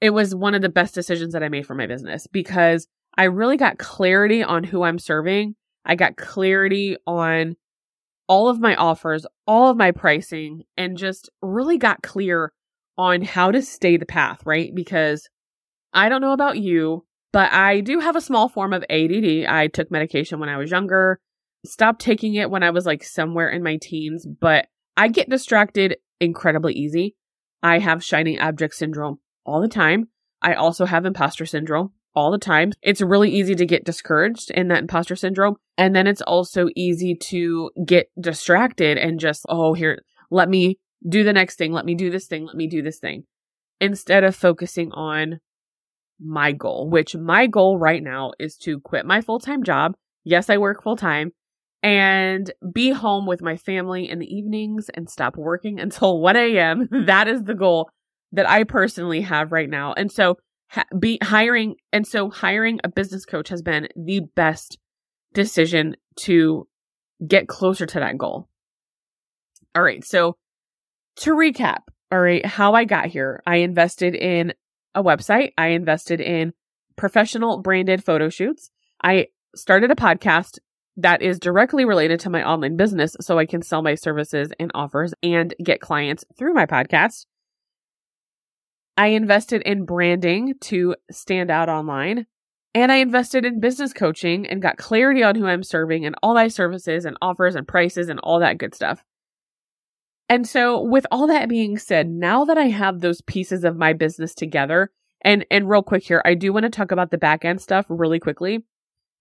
it 0.00 0.10
was 0.10 0.34
one 0.34 0.56
of 0.56 0.60
the 0.60 0.68
best 0.68 0.92
decisions 0.92 1.32
that 1.32 1.44
I 1.44 1.48
made 1.48 1.68
for 1.68 1.76
my 1.76 1.86
business 1.86 2.26
because 2.26 2.88
I 3.16 3.24
really 3.24 3.56
got 3.56 3.78
clarity 3.78 4.42
on 4.42 4.64
who 4.64 4.82
I'm 4.82 4.98
serving. 4.98 5.54
I 5.84 5.94
got 5.94 6.16
clarity 6.16 6.96
on 7.06 7.54
all 8.26 8.48
of 8.48 8.58
my 8.58 8.74
offers, 8.74 9.24
all 9.46 9.70
of 9.70 9.76
my 9.76 9.92
pricing, 9.92 10.64
and 10.76 10.96
just 10.96 11.30
really 11.40 11.78
got 11.78 12.02
clear 12.02 12.52
on 12.98 13.22
how 13.22 13.52
to 13.52 13.62
stay 13.62 13.96
the 13.96 14.04
path, 14.04 14.40
right? 14.44 14.74
Because 14.74 15.28
I 15.92 16.08
don't 16.08 16.22
know 16.22 16.32
about 16.32 16.58
you, 16.58 17.06
but 17.32 17.52
I 17.52 17.82
do 17.82 18.00
have 18.00 18.16
a 18.16 18.20
small 18.20 18.48
form 18.48 18.72
of 18.72 18.84
ADD. 18.90 19.46
I 19.46 19.68
took 19.72 19.92
medication 19.92 20.40
when 20.40 20.48
I 20.48 20.56
was 20.56 20.72
younger, 20.72 21.20
stopped 21.64 22.00
taking 22.00 22.34
it 22.34 22.50
when 22.50 22.64
I 22.64 22.70
was 22.70 22.84
like 22.84 23.04
somewhere 23.04 23.48
in 23.48 23.62
my 23.62 23.78
teens, 23.80 24.26
but 24.26 24.66
I 24.96 25.08
get 25.08 25.28
distracted 25.28 25.96
incredibly 26.20 26.74
easy. 26.74 27.16
I 27.62 27.78
have 27.78 28.04
shiny 28.04 28.38
object 28.38 28.74
syndrome 28.74 29.18
all 29.44 29.60
the 29.60 29.68
time. 29.68 30.08
I 30.42 30.54
also 30.54 30.84
have 30.84 31.06
imposter 31.06 31.46
syndrome 31.46 31.92
all 32.14 32.30
the 32.30 32.38
time. 32.38 32.72
It's 32.82 33.00
really 33.00 33.30
easy 33.30 33.54
to 33.54 33.66
get 33.66 33.84
discouraged 33.84 34.50
in 34.50 34.68
that 34.68 34.80
imposter 34.80 35.16
syndrome. 35.16 35.56
And 35.76 35.96
then 35.96 36.06
it's 36.06 36.22
also 36.22 36.68
easy 36.76 37.14
to 37.16 37.70
get 37.84 38.08
distracted 38.20 38.98
and 38.98 39.18
just, 39.18 39.44
oh, 39.48 39.74
here, 39.74 40.02
let 40.30 40.48
me 40.48 40.78
do 41.08 41.24
the 41.24 41.32
next 41.32 41.56
thing. 41.56 41.72
Let 41.72 41.84
me 41.84 41.94
do 41.94 42.10
this 42.10 42.26
thing. 42.26 42.46
Let 42.46 42.56
me 42.56 42.66
do 42.66 42.82
this 42.82 42.98
thing. 42.98 43.24
Instead 43.80 44.22
of 44.24 44.36
focusing 44.36 44.92
on 44.92 45.40
my 46.20 46.52
goal, 46.52 46.88
which 46.88 47.16
my 47.16 47.46
goal 47.46 47.78
right 47.78 48.02
now 48.02 48.32
is 48.38 48.56
to 48.58 48.80
quit 48.80 49.04
my 49.04 49.20
full 49.20 49.40
time 49.40 49.64
job. 49.64 49.94
Yes, 50.22 50.48
I 50.48 50.58
work 50.58 50.82
full 50.82 50.96
time 50.96 51.32
and 51.84 52.50
be 52.72 52.90
home 52.90 53.26
with 53.26 53.42
my 53.42 53.58
family 53.58 54.08
in 54.08 54.18
the 54.18 54.26
evenings 54.26 54.88
and 54.94 55.08
stop 55.08 55.36
working 55.36 55.78
until 55.78 56.18
1 56.20 56.34
a.m. 56.34 56.88
That 57.06 57.28
is 57.28 57.44
the 57.44 57.54
goal 57.54 57.90
that 58.32 58.48
I 58.48 58.64
personally 58.64 59.20
have 59.20 59.52
right 59.52 59.68
now. 59.68 59.92
And 59.92 60.10
so 60.10 60.38
ha- 60.70 60.86
be 60.98 61.18
hiring 61.22 61.76
and 61.92 62.06
so 62.06 62.30
hiring 62.30 62.80
a 62.82 62.88
business 62.88 63.26
coach 63.26 63.50
has 63.50 63.60
been 63.60 63.88
the 63.94 64.22
best 64.34 64.78
decision 65.34 65.94
to 66.20 66.66
get 67.24 67.48
closer 67.48 67.84
to 67.84 68.00
that 68.00 68.16
goal. 68.16 68.48
All 69.74 69.82
right. 69.82 70.02
So 70.04 70.36
to 71.16 71.32
recap, 71.32 71.80
all 72.10 72.20
right, 72.20 72.46
how 72.46 72.72
I 72.72 72.84
got 72.84 73.06
here, 73.06 73.42
I 73.46 73.56
invested 73.56 74.14
in 74.14 74.54
a 74.94 75.02
website. 75.02 75.52
I 75.58 75.68
invested 75.68 76.20
in 76.20 76.54
professional 76.96 77.60
branded 77.60 78.02
photo 78.02 78.30
shoots. 78.30 78.70
I 79.02 79.26
started 79.54 79.90
a 79.90 79.96
podcast 79.96 80.58
that 80.96 81.22
is 81.22 81.38
directly 81.38 81.84
related 81.84 82.20
to 82.20 82.30
my 82.30 82.46
online 82.46 82.76
business 82.76 83.16
so 83.20 83.38
I 83.38 83.46
can 83.46 83.62
sell 83.62 83.82
my 83.82 83.94
services 83.94 84.52
and 84.60 84.70
offers 84.74 85.12
and 85.22 85.54
get 85.62 85.80
clients 85.80 86.24
through 86.38 86.54
my 86.54 86.66
podcast. 86.66 87.26
I 88.96 89.08
invested 89.08 89.62
in 89.62 89.84
branding 89.84 90.54
to 90.62 90.94
stand 91.10 91.50
out 91.50 91.68
online. 91.68 92.26
And 92.76 92.90
I 92.90 92.96
invested 92.96 93.44
in 93.44 93.60
business 93.60 93.92
coaching 93.92 94.48
and 94.48 94.60
got 94.60 94.78
clarity 94.78 95.22
on 95.22 95.36
who 95.36 95.46
I'm 95.46 95.62
serving 95.62 96.04
and 96.04 96.16
all 96.22 96.34
my 96.34 96.48
services 96.48 97.04
and 97.04 97.16
offers 97.22 97.54
and 97.54 97.68
prices 97.68 98.08
and 98.08 98.18
all 98.20 98.40
that 98.40 98.58
good 98.58 98.74
stuff. 98.74 99.04
And 100.28 100.48
so 100.48 100.80
with 100.80 101.06
all 101.12 101.28
that 101.28 101.48
being 101.48 101.78
said, 101.78 102.08
now 102.08 102.44
that 102.46 102.58
I 102.58 102.66
have 102.66 103.00
those 103.00 103.20
pieces 103.20 103.62
of 103.62 103.76
my 103.76 103.92
business 103.92 104.34
together, 104.34 104.90
and 105.20 105.46
and 105.50 105.68
real 105.68 105.82
quick 105.82 106.02
here, 106.02 106.20
I 106.24 106.34
do 106.34 106.52
want 106.52 106.64
to 106.64 106.70
talk 106.70 106.90
about 106.90 107.10
the 107.10 107.18
back 107.18 107.44
end 107.44 107.60
stuff 107.60 107.86
really 107.88 108.18
quickly 108.18 108.64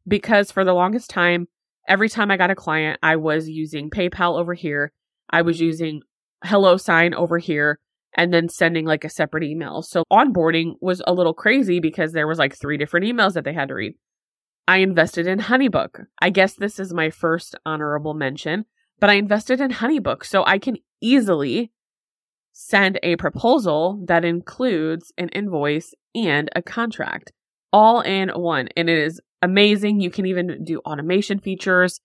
because 0.07 0.51
for 0.51 0.63
the 0.63 0.73
longest 0.73 1.09
time, 1.09 1.47
every 1.87 2.09
time 2.09 2.31
I 2.31 2.37
got 2.37 2.51
a 2.51 2.55
client, 2.55 2.99
I 3.03 3.15
was 3.15 3.49
using 3.49 3.89
PayPal 3.89 4.39
over 4.39 4.53
here. 4.53 4.91
I 5.29 5.41
was 5.41 5.59
using 5.59 6.01
HelloSign 6.45 7.13
over 7.13 7.37
here 7.37 7.79
and 8.15 8.33
then 8.33 8.49
sending 8.49 8.85
like 8.85 9.03
a 9.03 9.09
separate 9.09 9.43
email. 9.43 9.81
So 9.81 10.03
onboarding 10.11 10.73
was 10.81 11.01
a 11.07 11.13
little 11.13 11.33
crazy 11.33 11.79
because 11.79 12.11
there 12.11 12.27
was 12.27 12.37
like 12.37 12.55
three 12.55 12.77
different 12.77 13.05
emails 13.05 13.33
that 13.33 13.43
they 13.43 13.53
had 13.53 13.69
to 13.69 13.75
read. 13.75 13.93
I 14.67 14.77
invested 14.77 15.27
in 15.27 15.39
Honeybook. 15.39 16.05
I 16.21 16.29
guess 16.29 16.53
this 16.53 16.79
is 16.79 16.93
my 16.93 17.09
first 17.09 17.55
honorable 17.65 18.13
mention, 18.13 18.65
but 18.99 19.09
I 19.09 19.15
invested 19.15 19.59
in 19.59 19.71
Honeybook 19.71 20.23
so 20.23 20.43
I 20.45 20.57
can 20.57 20.77
easily 21.01 21.71
send 22.53 22.99
a 23.03 23.15
proposal 23.15 24.03
that 24.07 24.23
includes 24.23 25.11
an 25.17 25.29
invoice 25.29 25.93
and 26.15 26.49
a 26.55 26.61
contract 26.61 27.33
all 27.73 28.01
in 28.01 28.29
one. 28.29 28.69
And 28.77 28.89
it 28.89 28.97
is 28.97 29.19
amazing. 29.43 29.99
You 29.99 30.09
can 30.09 30.25
even 30.25 30.63
do 30.63 30.79
automation 30.79 31.37
features. 31.37 31.99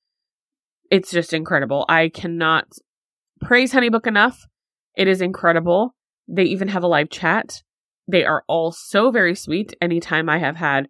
It's 0.90 1.10
just 1.10 1.32
incredible. 1.32 1.86
I 1.88 2.08
cannot 2.08 2.66
praise 3.40 3.72
Honeybook 3.72 4.06
enough. 4.06 4.46
It 4.96 5.06
is 5.06 5.20
incredible. 5.20 5.94
They 6.26 6.44
even 6.44 6.68
have 6.68 6.82
a 6.82 6.88
live 6.88 7.10
chat. 7.10 7.62
They 8.08 8.24
are 8.24 8.42
all 8.48 8.72
so 8.72 9.10
very 9.10 9.34
sweet. 9.34 9.74
Anytime 9.80 10.28
I 10.28 10.38
have 10.38 10.56
had 10.56 10.88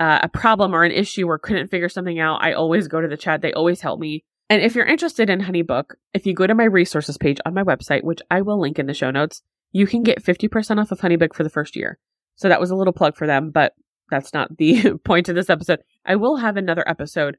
uh, 0.00 0.20
a 0.22 0.28
problem 0.28 0.74
or 0.74 0.84
an 0.84 0.92
issue 0.92 1.26
or 1.26 1.38
couldn't 1.38 1.68
figure 1.68 1.88
something 1.88 2.18
out, 2.18 2.42
I 2.42 2.54
always 2.54 2.88
go 2.88 3.00
to 3.00 3.08
the 3.08 3.16
chat. 3.16 3.42
They 3.42 3.52
always 3.52 3.82
help 3.82 4.00
me. 4.00 4.24
And 4.48 4.62
if 4.62 4.74
you're 4.74 4.86
interested 4.86 5.28
in 5.28 5.40
Honeybook, 5.40 5.94
if 6.14 6.26
you 6.26 6.34
go 6.34 6.46
to 6.46 6.54
my 6.54 6.64
resources 6.64 7.18
page 7.18 7.38
on 7.44 7.54
my 7.54 7.62
website, 7.62 8.02
which 8.02 8.20
I 8.30 8.40
will 8.42 8.60
link 8.60 8.78
in 8.78 8.86
the 8.86 8.94
show 8.94 9.10
notes, 9.10 9.42
you 9.72 9.86
can 9.86 10.02
get 10.02 10.22
50% 10.22 10.80
off 10.80 10.92
of 10.92 11.00
Honeybook 11.00 11.34
for 11.34 11.42
the 11.42 11.50
first 11.50 11.76
year. 11.76 11.98
So 12.36 12.48
that 12.48 12.60
was 12.60 12.70
a 12.70 12.76
little 12.76 12.92
plug 12.92 13.16
for 13.16 13.26
them, 13.26 13.50
but 13.50 13.74
that's 14.12 14.32
not 14.32 14.56
the 14.58 14.94
point 15.04 15.28
of 15.28 15.34
this 15.34 15.50
episode. 15.50 15.80
I 16.04 16.16
will 16.16 16.36
have 16.36 16.56
another 16.56 16.88
episode 16.88 17.38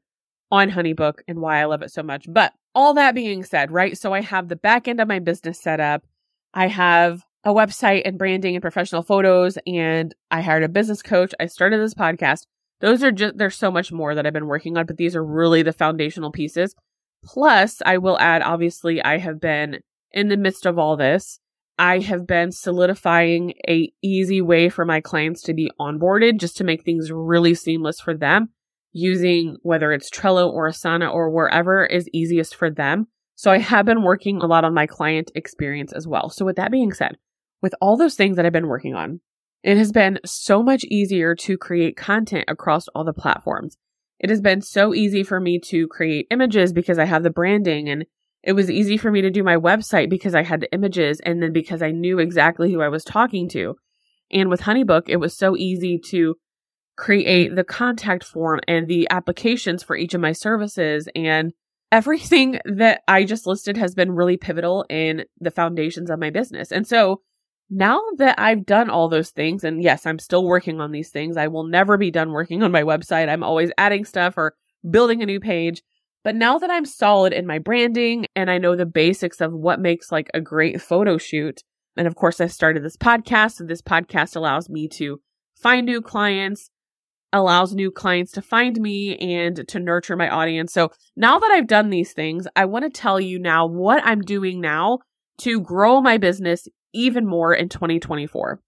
on 0.50 0.70
Honeybook 0.70 1.20
and 1.26 1.40
why 1.40 1.60
I 1.60 1.64
love 1.64 1.82
it 1.82 1.90
so 1.90 2.02
much. 2.02 2.26
But 2.28 2.52
all 2.74 2.94
that 2.94 3.14
being 3.14 3.44
said, 3.44 3.70
right? 3.70 3.96
So 3.96 4.12
I 4.12 4.20
have 4.20 4.48
the 4.48 4.56
back 4.56 4.88
end 4.88 5.00
of 5.00 5.08
my 5.08 5.20
business 5.20 5.60
set 5.60 5.80
up. 5.80 6.04
I 6.52 6.66
have 6.66 7.22
a 7.44 7.54
website 7.54 8.02
and 8.04 8.18
branding 8.18 8.54
and 8.54 8.62
professional 8.62 9.02
photos, 9.02 9.58
and 9.66 10.14
I 10.30 10.40
hired 10.40 10.64
a 10.64 10.68
business 10.68 11.02
coach. 11.02 11.32
I 11.38 11.46
started 11.46 11.80
this 11.80 11.94
podcast. 11.94 12.46
Those 12.80 13.02
are 13.02 13.12
just, 13.12 13.38
there's 13.38 13.56
so 13.56 13.70
much 13.70 13.92
more 13.92 14.14
that 14.14 14.26
I've 14.26 14.32
been 14.32 14.46
working 14.46 14.76
on, 14.76 14.86
but 14.86 14.96
these 14.96 15.14
are 15.14 15.24
really 15.24 15.62
the 15.62 15.72
foundational 15.72 16.32
pieces. 16.32 16.74
Plus, 17.24 17.80
I 17.86 17.98
will 17.98 18.18
add, 18.18 18.42
obviously, 18.42 19.02
I 19.02 19.18
have 19.18 19.40
been 19.40 19.80
in 20.12 20.28
the 20.28 20.36
midst 20.36 20.66
of 20.66 20.78
all 20.78 20.96
this. 20.96 21.38
I 21.78 21.98
have 22.00 22.26
been 22.26 22.52
solidifying 22.52 23.54
a 23.68 23.92
easy 24.02 24.40
way 24.40 24.68
for 24.68 24.84
my 24.84 25.00
clients 25.00 25.42
to 25.42 25.54
be 25.54 25.70
onboarded 25.80 26.38
just 26.38 26.56
to 26.58 26.64
make 26.64 26.84
things 26.84 27.10
really 27.10 27.54
seamless 27.54 28.00
for 28.00 28.16
them 28.16 28.50
using 28.92 29.56
whether 29.62 29.92
it's 29.92 30.08
Trello 30.08 30.48
or 30.48 30.70
Asana 30.70 31.12
or 31.12 31.30
wherever 31.30 31.84
is 31.84 32.08
easiest 32.12 32.54
for 32.54 32.70
them. 32.70 33.08
So 33.34 33.50
I 33.50 33.58
have 33.58 33.84
been 33.84 34.04
working 34.04 34.38
a 34.40 34.46
lot 34.46 34.64
on 34.64 34.72
my 34.72 34.86
client 34.86 35.32
experience 35.34 35.92
as 35.92 36.06
well. 36.06 36.30
So 36.30 36.44
with 36.44 36.56
that 36.56 36.70
being 36.70 36.92
said, 36.92 37.16
with 37.60 37.74
all 37.80 37.96
those 37.96 38.14
things 38.14 38.36
that 38.36 38.46
I've 38.46 38.52
been 38.52 38.68
working 38.68 38.94
on, 38.94 39.20
it 39.64 39.76
has 39.76 39.90
been 39.90 40.20
so 40.24 40.62
much 40.62 40.84
easier 40.84 41.34
to 41.34 41.58
create 41.58 41.96
content 41.96 42.44
across 42.46 42.86
all 42.88 43.02
the 43.02 43.12
platforms. 43.12 43.76
It 44.20 44.30
has 44.30 44.40
been 44.40 44.60
so 44.60 44.94
easy 44.94 45.24
for 45.24 45.40
me 45.40 45.58
to 45.66 45.88
create 45.88 46.28
images 46.30 46.72
because 46.72 46.98
I 46.98 47.06
have 47.06 47.24
the 47.24 47.30
branding 47.30 47.88
and 47.88 48.04
it 48.44 48.52
was 48.52 48.70
easy 48.70 48.96
for 48.96 49.10
me 49.10 49.22
to 49.22 49.30
do 49.30 49.42
my 49.42 49.56
website 49.56 50.10
because 50.10 50.34
I 50.34 50.42
had 50.42 50.60
the 50.60 50.72
images 50.72 51.20
and 51.24 51.42
then 51.42 51.52
because 51.52 51.82
I 51.82 51.90
knew 51.90 52.18
exactly 52.18 52.72
who 52.72 52.82
I 52.82 52.88
was 52.88 53.02
talking 53.02 53.48
to. 53.50 53.76
And 54.30 54.50
with 54.50 54.62
Honeybook, 54.62 55.04
it 55.06 55.16
was 55.16 55.36
so 55.36 55.56
easy 55.56 55.98
to 56.10 56.36
create 56.96 57.56
the 57.56 57.64
contact 57.64 58.22
form 58.22 58.60
and 58.68 58.86
the 58.86 59.08
applications 59.10 59.82
for 59.82 59.96
each 59.96 60.14
of 60.14 60.20
my 60.20 60.32
services 60.32 61.08
and 61.14 61.52
everything 61.90 62.58
that 62.64 63.00
I 63.08 63.24
just 63.24 63.46
listed 63.46 63.76
has 63.78 63.94
been 63.94 64.12
really 64.12 64.36
pivotal 64.36 64.84
in 64.90 65.24
the 65.40 65.50
foundations 65.50 66.10
of 66.10 66.20
my 66.20 66.30
business. 66.30 66.70
And 66.70 66.86
so 66.86 67.22
now 67.70 68.00
that 68.18 68.38
I've 68.38 68.66
done 68.66 68.90
all 68.90 69.08
those 69.08 69.30
things, 69.30 69.64
and 69.64 69.82
yes, 69.82 70.04
I'm 70.04 70.18
still 70.18 70.44
working 70.44 70.80
on 70.80 70.92
these 70.92 71.10
things, 71.10 71.38
I 71.38 71.48
will 71.48 71.64
never 71.64 71.96
be 71.96 72.10
done 72.10 72.30
working 72.30 72.62
on 72.62 72.70
my 72.70 72.82
website. 72.82 73.30
I'm 73.30 73.42
always 73.42 73.72
adding 73.78 74.04
stuff 74.04 74.34
or 74.36 74.54
building 74.88 75.22
a 75.22 75.26
new 75.26 75.40
page. 75.40 75.82
But 76.24 76.34
now 76.34 76.58
that 76.58 76.70
I'm 76.70 76.86
solid 76.86 77.34
in 77.34 77.46
my 77.46 77.58
branding 77.58 78.26
and 78.34 78.50
I 78.50 78.56
know 78.56 78.74
the 78.74 78.86
basics 78.86 79.42
of 79.42 79.52
what 79.52 79.78
makes 79.78 80.10
like 80.10 80.30
a 80.32 80.40
great 80.40 80.80
photo 80.80 81.18
shoot, 81.18 81.62
and 81.96 82.06
of 82.08 82.16
course, 82.16 82.40
I 82.40 82.46
started 82.46 82.82
this 82.82 82.96
podcast, 82.96 83.60
and 83.60 83.68
this 83.68 83.82
podcast 83.82 84.34
allows 84.34 84.68
me 84.68 84.88
to 84.94 85.20
find 85.54 85.86
new 85.86 86.00
clients, 86.00 86.70
allows 87.32 87.74
new 87.74 87.90
clients 87.90 88.32
to 88.32 88.42
find 88.42 88.80
me 88.80 89.16
and 89.16 89.68
to 89.68 89.78
nurture 89.78 90.16
my 90.16 90.28
audience. 90.28 90.72
So 90.72 90.90
now 91.14 91.38
that 91.38 91.50
I've 91.50 91.66
done 91.66 91.90
these 91.90 92.12
things, 92.12 92.46
I 92.56 92.64
want 92.64 92.84
to 92.84 92.90
tell 92.90 93.20
you 93.20 93.38
now 93.38 93.66
what 93.66 94.02
I'm 94.04 94.22
doing 94.22 94.60
now 94.60 95.00
to 95.38 95.60
grow 95.60 96.00
my 96.00 96.16
business 96.16 96.66
even 96.92 97.26
more 97.26 97.52
in 97.52 97.68
2024. 97.68 98.60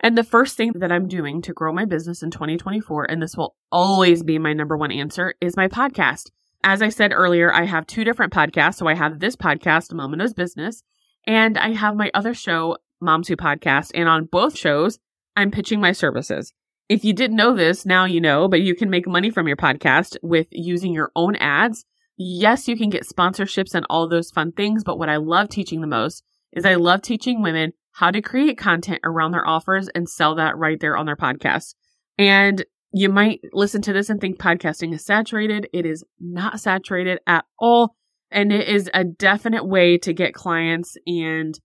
And 0.00 0.16
the 0.16 0.24
first 0.24 0.56
thing 0.56 0.72
that 0.76 0.92
I'm 0.92 1.08
doing 1.08 1.42
to 1.42 1.52
grow 1.52 1.72
my 1.72 1.84
business 1.84 2.22
in 2.22 2.30
2024, 2.30 3.10
and 3.10 3.22
this 3.22 3.36
will 3.36 3.54
always 3.70 4.22
be 4.22 4.38
my 4.38 4.52
number 4.52 4.76
one 4.76 4.92
answer, 4.92 5.34
is 5.40 5.56
my 5.56 5.68
podcast. 5.68 6.30
As 6.64 6.80
I 6.80 6.90
said 6.90 7.12
earlier, 7.12 7.52
I 7.52 7.64
have 7.64 7.86
two 7.86 8.04
different 8.04 8.32
podcasts. 8.32 8.76
So 8.76 8.86
I 8.86 8.94
have 8.94 9.18
this 9.18 9.34
podcast, 9.34 9.92
Mama 9.92 10.16
Knows 10.16 10.32
Business, 10.32 10.82
and 11.26 11.58
I 11.58 11.72
have 11.72 11.96
my 11.96 12.10
other 12.14 12.34
show, 12.34 12.76
Moms 13.00 13.28
Who 13.28 13.36
Podcast. 13.36 13.90
And 13.94 14.08
on 14.08 14.26
both 14.26 14.56
shows, 14.56 14.98
I'm 15.34 15.50
pitching 15.50 15.80
my 15.80 15.92
services. 15.92 16.52
If 16.88 17.04
you 17.04 17.12
didn't 17.12 17.36
know 17.36 17.54
this, 17.54 17.84
now 17.84 18.04
you 18.04 18.20
know, 18.20 18.48
but 18.48 18.60
you 18.60 18.74
can 18.74 18.90
make 18.90 19.08
money 19.08 19.30
from 19.30 19.48
your 19.48 19.56
podcast 19.56 20.16
with 20.22 20.46
using 20.50 20.92
your 20.92 21.10
own 21.16 21.36
ads. 21.36 21.84
Yes, 22.16 22.68
you 22.68 22.76
can 22.76 22.90
get 22.90 23.08
sponsorships 23.08 23.74
and 23.74 23.86
all 23.88 24.08
those 24.08 24.30
fun 24.30 24.52
things, 24.52 24.84
but 24.84 24.98
what 24.98 25.08
I 25.08 25.16
love 25.16 25.48
teaching 25.48 25.80
the 25.80 25.86
most 25.86 26.22
is 26.52 26.64
I 26.64 26.74
love 26.74 27.02
teaching 27.02 27.42
women 27.42 27.72
how 27.92 28.10
to 28.10 28.22
create 28.22 28.58
content 28.58 29.00
around 29.04 29.32
their 29.32 29.46
offers 29.46 29.88
and 29.88 30.08
sell 30.08 30.36
that 30.36 30.56
right 30.56 30.78
there 30.78 30.96
on 30.96 31.06
their 31.06 31.16
podcast. 31.16 31.74
And 32.18 32.64
you 32.92 33.08
might 33.08 33.40
listen 33.52 33.82
to 33.82 33.92
this 33.92 34.10
and 34.10 34.20
think 34.20 34.38
podcasting 34.38 34.92
is 34.92 35.04
saturated. 35.04 35.68
It 35.72 35.86
is 35.86 36.04
not 36.20 36.60
saturated 36.60 37.20
at 37.26 37.44
all. 37.58 37.96
And 38.30 38.52
it 38.52 38.68
is 38.68 38.90
a 38.94 39.04
definite 39.04 39.66
way 39.66 39.98
to 39.98 40.12
get 40.12 40.34
clients 40.34 40.96
and 41.06 41.58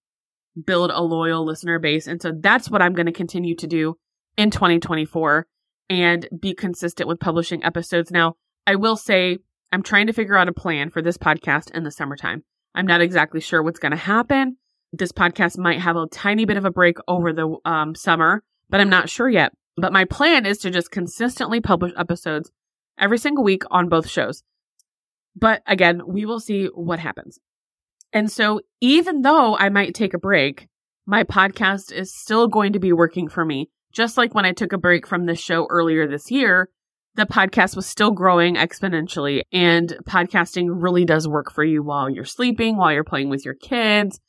build 0.65 0.91
a 0.91 1.01
loyal 1.01 1.45
listener 1.45 1.79
base. 1.79 2.07
And 2.07 2.21
so 2.21 2.31
that's 2.37 2.69
what 2.69 2.81
I'm 2.81 2.93
going 2.93 3.05
to 3.05 3.11
continue 3.11 3.55
to 3.55 3.67
do 3.67 3.95
in 4.37 4.51
2024 4.51 5.47
and 5.89 6.27
be 6.37 6.53
consistent 6.53 7.07
with 7.07 7.19
publishing 7.19 7.63
episodes. 7.63 8.11
Now, 8.11 8.35
I 8.65 8.75
will 8.75 8.97
say 8.97 9.37
I'm 9.71 9.83
trying 9.83 10.07
to 10.07 10.13
figure 10.13 10.37
out 10.37 10.49
a 10.49 10.53
plan 10.53 10.89
for 10.89 11.01
this 11.01 11.17
podcast 11.17 11.71
in 11.71 11.83
the 11.83 11.91
summertime. 11.91 12.43
I'm 12.75 12.87
not 12.87 13.01
exactly 13.01 13.39
sure 13.39 13.63
what's 13.63 13.79
going 13.79 13.91
to 13.91 13.97
happen. 13.97 14.57
This 14.93 15.11
podcast 15.11 15.57
might 15.57 15.81
have 15.81 15.95
a 15.95 16.07
tiny 16.07 16.45
bit 16.45 16.57
of 16.57 16.65
a 16.65 16.71
break 16.71 16.97
over 17.07 17.33
the 17.33 17.57
um, 17.65 17.95
summer, 17.95 18.43
but 18.69 18.79
I'm 18.79 18.89
not 18.89 19.09
sure 19.09 19.29
yet. 19.29 19.53
But 19.77 19.93
my 19.93 20.05
plan 20.05 20.45
is 20.45 20.57
to 20.59 20.71
just 20.71 20.91
consistently 20.91 21.61
publish 21.61 21.93
episodes 21.95 22.51
every 22.99 23.17
single 23.17 23.43
week 23.43 23.63
on 23.69 23.89
both 23.89 24.09
shows. 24.09 24.43
But 25.35 25.61
again, 25.67 26.01
we 26.07 26.25
will 26.25 26.39
see 26.39 26.65
what 26.73 26.99
happens. 26.99 27.39
And 28.11 28.31
so 28.31 28.61
even 28.81 29.21
though 29.21 29.55
I 29.55 29.69
might 29.69 29.93
take 29.93 30.13
a 30.13 30.19
break, 30.19 30.67
my 31.05 31.23
podcast 31.23 31.91
is 31.91 32.13
still 32.15 32.47
going 32.47 32.73
to 32.73 32.79
be 32.79 32.91
working 32.91 33.27
for 33.27 33.45
me 33.45 33.69
just 33.97 34.15
like 34.15 34.35
when 34.35 34.45
I 34.45 34.51
took 34.51 34.73
a 34.73 34.77
break 34.77 35.07
from 35.07 35.25
this 35.25 35.39
show 35.39 35.65
earlier 35.69 36.07
this 36.07 36.29
year, 36.29 36.69
the 37.15 37.25
podcast 37.25 37.75
was 37.75 37.87
still 37.87 38.11
growing 38.11 38.55
exponentially. 38.55 39.41
And 39.51 39.97
podcasting 40.07 40.67
really 40.69 41.03
does 41.03 41.27
work 41.27 41.51
for 41.51 41.63
you 41.63 41.81
while 41.81 42.07
you're 42.09 42.23
sleeping, 42.23 42.77
while 42.77 42.93
you're 42.93 43.03
playing 43.03 43.29
with 43.29 43.43
your 43.43 43.55
kids. 43.55 44.19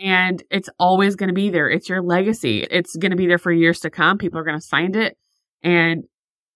And 0.00 0.42
it's 0.50 0.70
always 0.78 1.14
going 1.14 1.28
to 1.28 1.34
be 1.34 1.50
there. 1.50 1.68
It's 1.68 1.88
your 1.88 2.02
legacy. 2.02 2.66
It's 2.70 2.96
going 2.96 3.10
to 3.10 3.16
be 3.16 3.26
there 3.26 3.38
for 3.38 3.52
years 3.52 3.80
to 3.80 3.90
come. 3.90 4.16
People 4.16 4.38
are 4.40 4.44
going 4.44 4.58
to 4.58 4.66
find 4.66 4.96
it. 4.96 5.16
And 5.62 6.04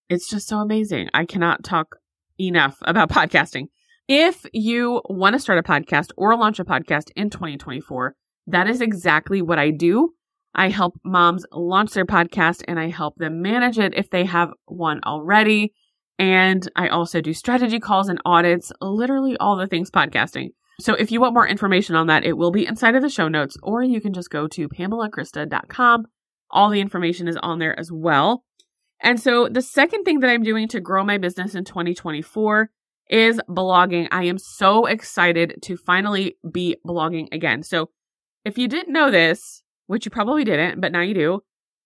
it's 0.09 0.29
just 0.29 0.49
so 0.49 0.59
amazing. 0.59 1.09
I 1.13 1.27
cannot 1.27 1.63
talk 1.63 1.97
enough 2.41 2.79
about 2.83 3.09
podcasting. 3.11 3.67
If 4.09 4.45
you 4.53 5.01
want 5.09 5.35
to 5.35 5.39
start 5.39 5.59
a 5.59 5.63
podcast 5.63 6.11
or 6.17 6.37
launch 6.37 6.59
a 6.59 6.65
podcast 6.65 7.11
in 7.17 7.31
2024, 7.31 8.15
that 8.49 8.69
is 8.69 8.81
exactly 8.81 9.41
what 9.41 9.59
I 9.59 9.71
do. 9.71 10.11
I 10.55 10.69
help 10.69 10.95
moms 11.05 11.45
launch 11.53 11.93
their 11.93 12.07
podcast 12.07 12.63
and 12.69 12.79
I 12.79 12.91
help 12.91 13.17
them 13.17 13.43
manage 13.43 13.79
it 13.79 13.95
if 13.95 14.11
they 14.11 14.25
have 14.25 14.51
one 14.67 15.01
already. 15.05 15.73
And 16.19 16.71
I 16.77 16.89
also 16.89 17.21
do 17.21 17.35
strategy 17.35 17.81
calls 17.81 18.09
and 18.09 18.21
audits, 18.25 18.71
literally 18.81 19.37
all 19.39 19.57
the 19.57 19.67
things 19.67 19.91
podcasting. 19.91 20.51
So 20.81 20.95
if 20.95 21.13
you 21.13 21.21
want 21.21 21.35
more 21.35 21.47
information 21.47 21.95
on 21.95 22.09
that, 22.09 22.25
it 22.25 22.37
will 22.37 22.51
be 22.51 22.67
inside 22.67 22.97
of 22.97 23.03
the 23.03 23.09
show 23.09 23.29
notes, 23.29 23.57
or 23.63 23.83
you 23.83 24.01
can 24.01 24.13
just 24.13 24.31
go 24.31 24.49
to 24.49 24.69
pamelakrista.com. 24.69 26.07
All 26.51 26.71
the 26.71 26.81
information 26.81 27.29
is 27.29 27.37
on 27.37 27.59
there 27.59 27.79
as 27.79 27.91
well. 27.93 28.45
And 29.01 29.21
so 29.21 29.49
the 29.49 29.63
second 29.63 30.05
thing 30.05 30.21
that 30.21 30.31
I'm 30.31 30.43
doing 30.43 30.69
to 30.69 30.81
grow 30.81 31.05
my 31.05 31.19
business 31.19 31.55
in 31.55 31.65
2024 31.65 32.71
is 33.11 33.41
blogging. 33.49 34.09
I 34.11 34.25
am 34.25 34.39
so 34.39 34.87
excited 34.87 35.57
to 35.63 35.77
finally 35.77 36.37
be 36.51 36.77
blogging 36.87 37.29
again. 37.33 37.63
So 37.63 37.91
if 38.45 38.59
you 38.59 38.69
didn't 38.69 38.93
know 38.93 39.11
this, 39.11 39.63
which 39.87 40.05
you 40.05 40.11
probably 40.11 40.45
didn't, 40.45 40.81
but 40.81 40.93
now 40.93 41.01
you 41.01 41.15
do. 41.15 41.41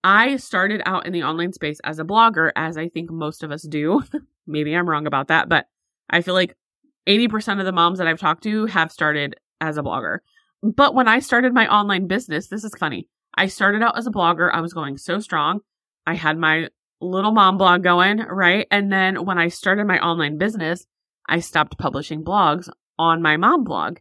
I 0.05 0.37
started 0.37 0.81
out 0.87 1.07
in 1.07 1.13
the 1.13 1.25
online 1.25 1.53
space 1.53 1.81
as 1.83 1.99
a 1.99 2.05
blogger, 2.05 2.53
as 2.55 2.79
I 2.79 2.89
think 2.89 3.11
most 3.11 3.43
of 3.43 3.51
us 3.51 3.67
do. 3.69 4.03
Maybe 4.47 4.75
I'm 4.75 4.89
wrong 4.89 5.07
about 5.07 5.29
that, 5.29 5.49
but 5.49 5.67
I 6.09 6.23
feel 6.23 6.35
like 6.35 6.57
80% 7.09 7.59
of 7.59 7.65
the 7.65 7.73
moms 7.73 7.99
that 7.99 8.07
I've 8.07 8.21
talked 8.21 8.43
to 8.45 8.67
have 8.67 8.93
started 8.93 9.37
as 9.61 9.79
a 9.79 9.83
blogger. 9.83 10.19
But 10.63 10.95
when 10.95 11.09
I 11.09 11.21
started 11.21 11.55
my 11.55 11.67
online 11.73 12.07
business, 12.07 12.49
this 12.49 12.65
is 12.65 12.75
funny. 12.79 13.09
I 13.35 13.47
started 13.47 13.83
out 13.83 13.97
as 13.97 14.07
a 14.07 14.11
blogger. 14.11 14.51
I 14.53 14.61
was 14.61 14.75
going 14.75 14.99
so 14.99 15.21
strong. 15.21 15.61
I 16.07 16.15
had 16.15 16.37
my 16.39 16.69
little 17.01 17.33
mom 17.33 17.59
blog 17.59 17.83
going, 17.83 18.19
right? 18.19 18.67
And 18.71 18.93
then 18.93 19.25
when 19.25 19.39
I 19.39 19.49
started 19.49 19.87
my 19.87 19.99
online 20.01 20.39
business, 20.39 20.87
I 21.29 21.41
stopped 21.41 21.79
publishing 21.79 22.25
blogs 22.25 22.69
on 22.99 23.23
my 23.23 23.37
mom 23.37 23.65
blog. 23.65 23.99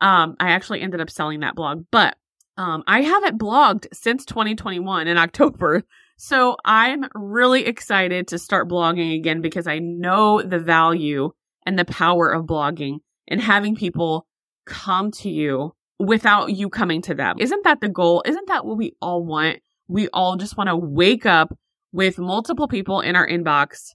Um, 0.00 0.36
I 0.38 0.50
actually 0.50 0.82
ended 0.82 1.00
up 1.00 1.10
selling 1.10 1.40
that 1.40 1.56
blog, 1.56 1.86
but 1.90 2.16
um, 2.56 2.84
I 2.86 3.02
haven't 3.02 3.38
blogged 3.38 3.86
since 3.92 4.24
2021 4.24 5.08
in 5.08 5.18
October. 5.18 5.82
So 6.18 6.56
I'm 6.64 7.04
really 7.14 7.66
excited 7.66 8.28
to 8.28 8.38
start 8.38 8.70
blogging 8.70 9.14
again 9.14 9.42
because 9.42 9.66
I 9.66 9.80
know 9.80 10.40
the 10.40 10.58
value 10.58 11.32
and 11.66 11.78
the 11.78 11.84
power 11.84 12.30
of 12.30 12.46
blogging 12.46 13.00
and 13.28 13.40
having 13.40 13.76
people 13.76 14.26
come 14.64 15.10
to 15.10 15.28
you 15.28 15.74
without 15.98 16.52
you 16.52 16.68
coming 16.68 17.02
to 17.02 17.14
them. 17.14 17.36
Isn't 17.38 17.64
that 17.64 17.80
the 17.80 17.88
goal? 17.88 18.22
Isn't 18.24 18.48
that 18.48 18.64
what 18.64 18.76
we 18.76 18.92
all 19.02 19.24
want? 19.24 19.58
We 19.88 20.08
all 20.08 20.36
just 20.36 20.56
want 20.56 20.68
to 20.68 20.76
wake 20.76 21.26
up 21.26 21.56
with 21.92 22.18
multiple 22.18 22.68
people 22.68 23.00
in 23.00 23.16
our 23.16 23.26
inbox 23.26 23.94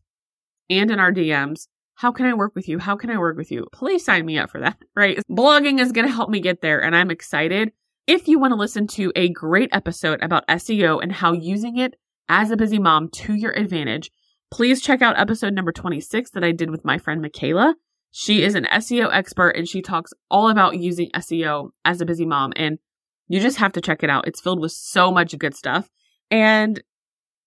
and 0.70 0.92
in 0.92 1.00
our 1.00 1.12
DMs. 1.12 1.68
How 1.96 2.12
can 2.12 2.26
I 2.26 2.34
work 2.34 2.54
with 2.56 2.68
you? 2.68 2.80
How 2.80 2.96
can 2.96 3.10
I 3.10 3.18
work 3.18 3.38
with 3.38 3.52
you? 3.52 3.68
Please 3.72 4.04
sign 4.04 4.26
me 4.26 4.38
up 4.40 4.50
for 4.50 4.60
that, 4.62 4.78
right? 4.96 5.20
Blogging 5.30 5.80
is 5.80 5.92
going 5.92 6.08
to 6.08 6.14
help 6.14 6.30
me 6.30 6.40
get 6.40 6.62
there 6.62 6.84
and 6.84 6.96
I'm 6.96 7.12
excited. 7.12 7.72
If 8.08 8.28
you 8.28 8.40
want 8.40 8.52
to 8.52 8.58
listen 8.58 8.88
to 8.88 9.12
a 9.16 9.30
great 9.30 9.70
episode 9.72 10.24
about 10.24 10.48
SEO 10.48 11.02
and 11.02 11.12
how 11.12 11.34
using 11.34 11.78
it 11.78 11.96
as 12.28 12.50
a 12.50 12.58
busy 12.58 12.80
mom 12.80 13.10
to 13.10 13.36
your 13.36 13.52
advantage, 13.52 14.10
please 14.52 14.82
check 14.82 15.02
out 15.02 15.18
episode 15.20 15.54
number 15.54 15.72
26 15.72 16.32
that 16.32 16.44
I 16.44 16.52
did 16.52 16.70
with 16.70 16.86
my 16.86 16.98
friend 16.98 17.22
Michaela. 17.22 17.76
She 18.12 18.44
is 18.44 18.56
an 18.56 18.66
SEO 18.66 19.10
expert 19.12 19.52
and 19.52 19.68
she 19.68 19.82
talks 19.82 20.14
all 20.30 20.50
about 20.50 20.78
using 20.78 21.10
SEO 21.16 21.70
as 21.86 22.02
a 22.02 22.06
busy 22.06 22.26
mom. 22.26 22.52
And 22.58 22.78
you 23.30 23.40
just 23.40 23.58
have 23.58 23.72
to 23.74 23.82
check 23.82 24.04
it 24.04 24.10
out. 24.10 24.28
It's 24.28 24.42
filled 24.42 24.60
with 24.60 24.74
so 24.74 25.10
much 25.12 25.38
good 25.40 25.56
stuff. 25.56 25.90
And 26.30 26.82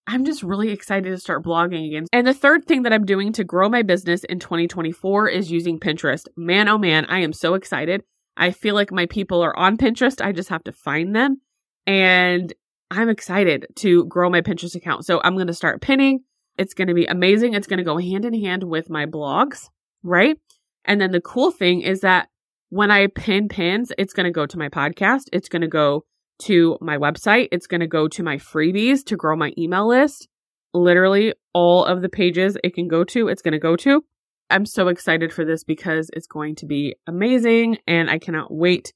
I'm 0.07 0.25
just 0.25 0.43
really 0.43 0.71
excited 0.71 1.11
to 1.11 1.19
start 1.19 1.45
blogging 1.45 1.87
again. 1.87 2.07
And 2.13 2.27
the 2.27 2.35
third 2.35 2.65
thing 2.65 2.83
that 2.83 2.93
I'm 2.93 3.05
doing 3.05 3.33
to 3.35 3.45
grow 3.45 3.69
my 3.69 3.83
business 3.83 4.25
in 4.25 4.39
2024 4.39 5.29
is 5.29 5.51
using 5.51 5.79
Pinterest. 5.79 6.27
Man, 6.37 6.69
oh 6.69 6.79
man, 6.79 7.05
I 7.07 7.21
am 7.21 7.35
so 7.35 7.55
excited. 7.55 8.03
I 8.37 8.51
feel 8.51 8.75
like 8.75 8.91
my 8.91 9.07
people 9.07 9.43
are 9.43 9.57
on 9.57 9.77
Pinterest. 9.77 10.25
I 10.25 10.33
just 10.33 10.49
have 10.49 10.65
to 10.65 10.73
find 10.73 11.15
them. 11.15 11.41
And 11.87 12.53
I'm 12.91 13.09
excited 13.11 13.67
to 13.77 14.07
grow 14.07 14.31
my 14.31 14.41
Pinterest 14.41 14.75
account. 14.75 15.05
So 15.05 15.21
I'm 15.23 15.35
going 15.35 15.47
to 15.47 15.55
start 15.55 15.83
pinning. 15.83 16.25
It's 16.57 16.75
going 16.75 16.89
to 16.89 16.95
be 16.95 17.07
amazing. 17.07 17.55
It's 17.55 17.67
going 17.67 17.79
to 17.79 17.85
go 17.85 17.99
hand 17.99 18.25
in 18.25 18.35
hand 18.35 18.65
with 18.65 18.91
my 18.91 19.07
blogs, 19.07 19.69
right? 20.03 20.37
And 20.85 21.01
then 21.01 21.13
the 21.13 21.21
cool 21.21 21.51
thing 21.51 21.81
is 21.81 22.01
that 22.01 22.29
when 22.71 22.91
I 22.91 23.07
pin 23.07 23.49
pins, 23.49 23.93
it's 23.99 24.13
going 24.13 24.25
to 24.25 24.33
go 24.33 24.47
to 24.47 24.59
my 24.59 24.69
podcast. 24.69 25.25
It's 25.33 25.49
going 25.49 25.63
to 25.63 25.69
go 25.69 26.05
to 26.43 26.77
my 26.81 26.97
website. 26.97 27.49
It's 27.53 27.67
going 27.67 27.81
to 27.81 27.87
go 27.87 28.09
to 28.09 28.23
my 28.23 28.37
freebies 28.37 29.05
to 29.07 29.17
grow 29.17 29.37
my 29.37 29.53
email 29.57 29.89
list. 29.89 30.29
Literally 30.73 31.35
all 31.53 31.85
of 31.85 32.03
the 32.03 32.09
pages 32.09 32.57
it 32.65 32.75
can 32.75 32.89
go 32.89 33.05
to, 33.05 33.29
it's 33.29 33.43
going 33.43 33.53
to 33.53 33.59
go 33.59 33.77
to. 33.77 34.05
I'm 34.51 34.67
so 34.67 34.89
excited 34.89 35.33
for 35.33 35.45
this 35.45 35.65
because 35.65 36.11
it's 36.13 36.27
going 36.27 36.57
to 36.57 36.67
be 36.67 36.97
amazing 37.07 37.79
and 37.87 38.11
I 38.11 38.19
cannot 38.19 38.53
wait 38.53 38.93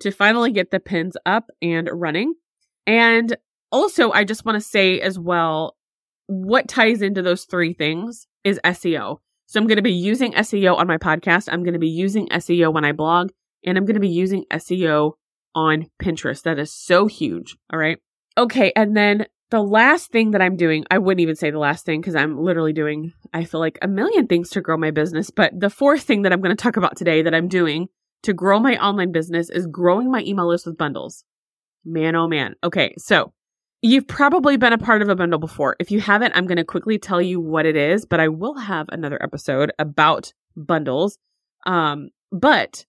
to 0.00 0.10
finally 0.10 0.50
get 0.50 0.70
the 0.70 0.80
pins 0.80 1.16
up 1.24 1.44
and 1.62 1.88
running. 1.92 2.34
And 2.86 3.36
also, 3.70 4.10
I 4.10 4.24
just 4.24 4.44
want 4.44 4.56
to 4.56 4.68
say 4.68 5.00
as 5.00 5.18
well, 5.18 5.76
what 6.30 6.68
ties 6.68 7.02
into 7.02 7.22
those 7.22 7.44
three 7.44 7.72
things 7.72 8.28
is 8.44 8.60
SEO. 8.64 9.18
So 9.46 9.58
I'm 9.58 9.66
going 9.66 9.76
to 9.78 9.82
be 9.82 9.92
using 9.92 10.32
SEO 10.32 10.76
on 10.76 10.86
my 10.86 10.96
podcast. 10.96 11.48
I'm 11.50 11.64
going 11.64 11.72
to 11.72 11.80
be 11.80 11.88
using 11.88 12.28
SEO 12.28 12.72
when 12.72 12.84
I 12.84 12.92
blog 12.92 13.30
and 13.66 13.76
I'm 13.76 13.84
going 13.84 13.94
to 13.94 14.00
be 14.00 14.08
using 14.08 14.44
SEO 14.52 15.14
on 15.56 15.88
Pinterest. 16.00 16.42
That 16.42 16.60
is 16.60 16.72
so 16.72 17.06
huge. 17.08 17.56
All 17.72 17.80
right. 17.80 17.98
Okay. 18.38 18.72
And 18.76 18.96
then 18.96 19.26
the 19.50 19.60
last 19.60 20.12
thing 20.12 20.30
that 20.30 20.40
I'm 20.40 20.54
doing, 20.54 20.84
I 20.88 20.98
wouldn't 20.98 21.20
even 21.20 21.34
say 21.34 21.50
the 21.50 21.58
last 21.58 21.84
thing 21.84 22.00
because 22.00 22.14
I'm 22.14 22.38
literally 22.38 22.72
doing, 22.72 23.12
I 23.34 23.42
feel 23.42 23.58
like 23.58 23.80
a 23.82 23.88
million 23.88 24.28
things 24.28 24.50
to 24.50 24.60
grow 24.60 24.76
my 24.76 24.92
business. 24.92 25.30
But 25.30 25.58
the 25.58 25.68
fourth 25.68 26.02
thing 26.02 26.22
that 26.22 26.32
I'm 26.32 26.40
going 26.40 26.56
to 26.56 26.62
talk 26.62 26.76
about 26.76 26.96
today 26.96 27.22
that 27.22 27.34
I'm 27.34 27.48
doing 27.48 27.88
to 28.22 28.32
grow 28.32 28.60
my 28.60 28.76
online 28.76 29.10
business 29.10 29.50
is 29.50 29.66
growing 29.66 30.12
my 30.12 30.22
email 30.22 30.46
list 30.46 30.66
with 30.66 30.78
bundles. 30.78 31.24
Man, 31.84 32.14
oh 32.14 32.28
man. 32.28 32.54
Okay. 32.62 32.94
So 32.98 33.32
you've 33.82 34.06
probably 34.06 34.56
been 34.56 34.72
a 34.72 34.78
part 34.78 35.02
of 35.02 35.08
a 35.08 35.16
bundle 35.16 35.38
before. 35.38 35.76
If 35.78 35.90
you 35.90 36.00
haven't, 36.00 36.36
I'm 36.36 36.46
going 36.46 36.58
to 36.58 36.64
quickly 36.64 36.98
tell 36.98 37.20
you 37.20 37.40
what 37.40 37.66
it 37.66 37.76
is, 37.76 38.04
but 38.04 38.20
I 38.20 38.28
will 38.28 38.58
have 38.58 38.86
another 38.90 39.22
episode 39.22 39.72
about 39.78 40.32
bundles. 40.56 41.18
Um, 41.66 42.10
but 42.30 42.84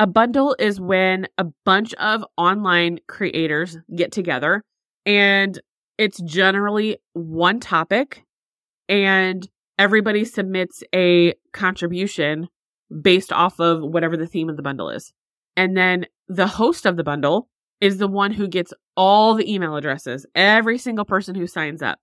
a 0.00 0.06
bundle 0.06 0.56
is 0.58 0.80
when 0.80 1.28
a 1.38 1.44
bunch 1.64 1.94
of 1.94 2.24
online 2.36 2.98
creators 3.06 3.78
get 3.94 4.10
together 4.12 4.64
and 5.06 5.60
it's 5.98 6.20
generally 6.22 6.98
one 7.12 7.60
topic 7.60 8.24
and 8.88 9.48
everybody 9.78 10.24
submits 10.24 10.82
a 10.94 11.34
contribution 11.52 12.48
based 13.00 13.32
off 13.32 13.60
of 13.60 13.82
whatever 13.82 14.16
the 14.16 14.26
theme 14.26 14.48
of 14.48 14.56
the 14.56 14.62
bundle 14.62 14.90
is. 14.90 15.12
And 15.56 15.76
then 15.76 16.06
the 16.28 16.46
host 16.46 16.86
of 16.86 16.96
the 16.96 17.04
bundle 17.04 17.48
is 17.82 17.98
the 17.98 18.06
one 18.06 18.30
who 18.30 18.46
gets 18.46 18.72
all 18.96 19.34
the 19.34 19.52
email 19.52 19.74
addresses, 19.74 20.24
every 20.36 20.78
single 20.78 21.04
person 21.04 21.34
who 21.34 21.48
signs 21.48 21.82
up. 21.82 21.98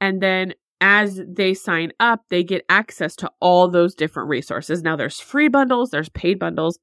And 0.00 0.22
then 0.22 0.54
as 0.80 1.20
they 1.28 1.52
sign 1.52 1.92
up, 2.00 2.22
they 2.30 2.42
get 2.42 2.64
access 2.70 3.14
to 3.16 3.30
all 3.38 3.68
those 3.68 3.94
different 3.94 4.30
resources. 4.30 4.82
Now 4.82 4.96
there's 4.96 5.20
free 5.20 5.48
bundles, 5.48 5.90
there's 5.90 6.08
paid 6.08 6.38
bundles, 6.38 6.78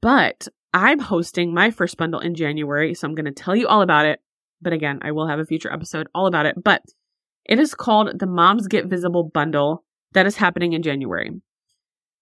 but 0.00 0.46
I'm 0.72 1.00
hosting 1.00 1.52
my 1.52 1.72
first 1.72 1.96
bundle 1.96 2.20
in 2.20 2.36
January, 2.36 2.94
so 2.94 3.08
I'm 3.08 3.16
going 3.16 3.24
to 3.24 3.32
tell 3.32 3.56
you 3.56 3.66
all 3.66 3.82
about 3.82 4.06
it. 4.06 4.20
But 4.62 4.72
again, 4.72 5.00
I 5.02 5.10
will 5.10 5.26
have 5.26 5.40
a 5.40 5.44
future 5.44 5.72
episode 5.72 6.06
all 6.14 6.26
about 6.26 6.46
it. 6.46 6.54
But 6.62 6.82
it 7.44 7.58
is 7.58 7.74
called 7.74 8.20
the 8.20 8.26
Moms 8.26 8.68
Get 8.68 8.86
Visible 8.86 9.24
bundle 9.24 9.84
that 10.12 10.24
is 10.24 10.36
happening 10.36 10.72
in 10.72 10.82
January. 10.82 11.32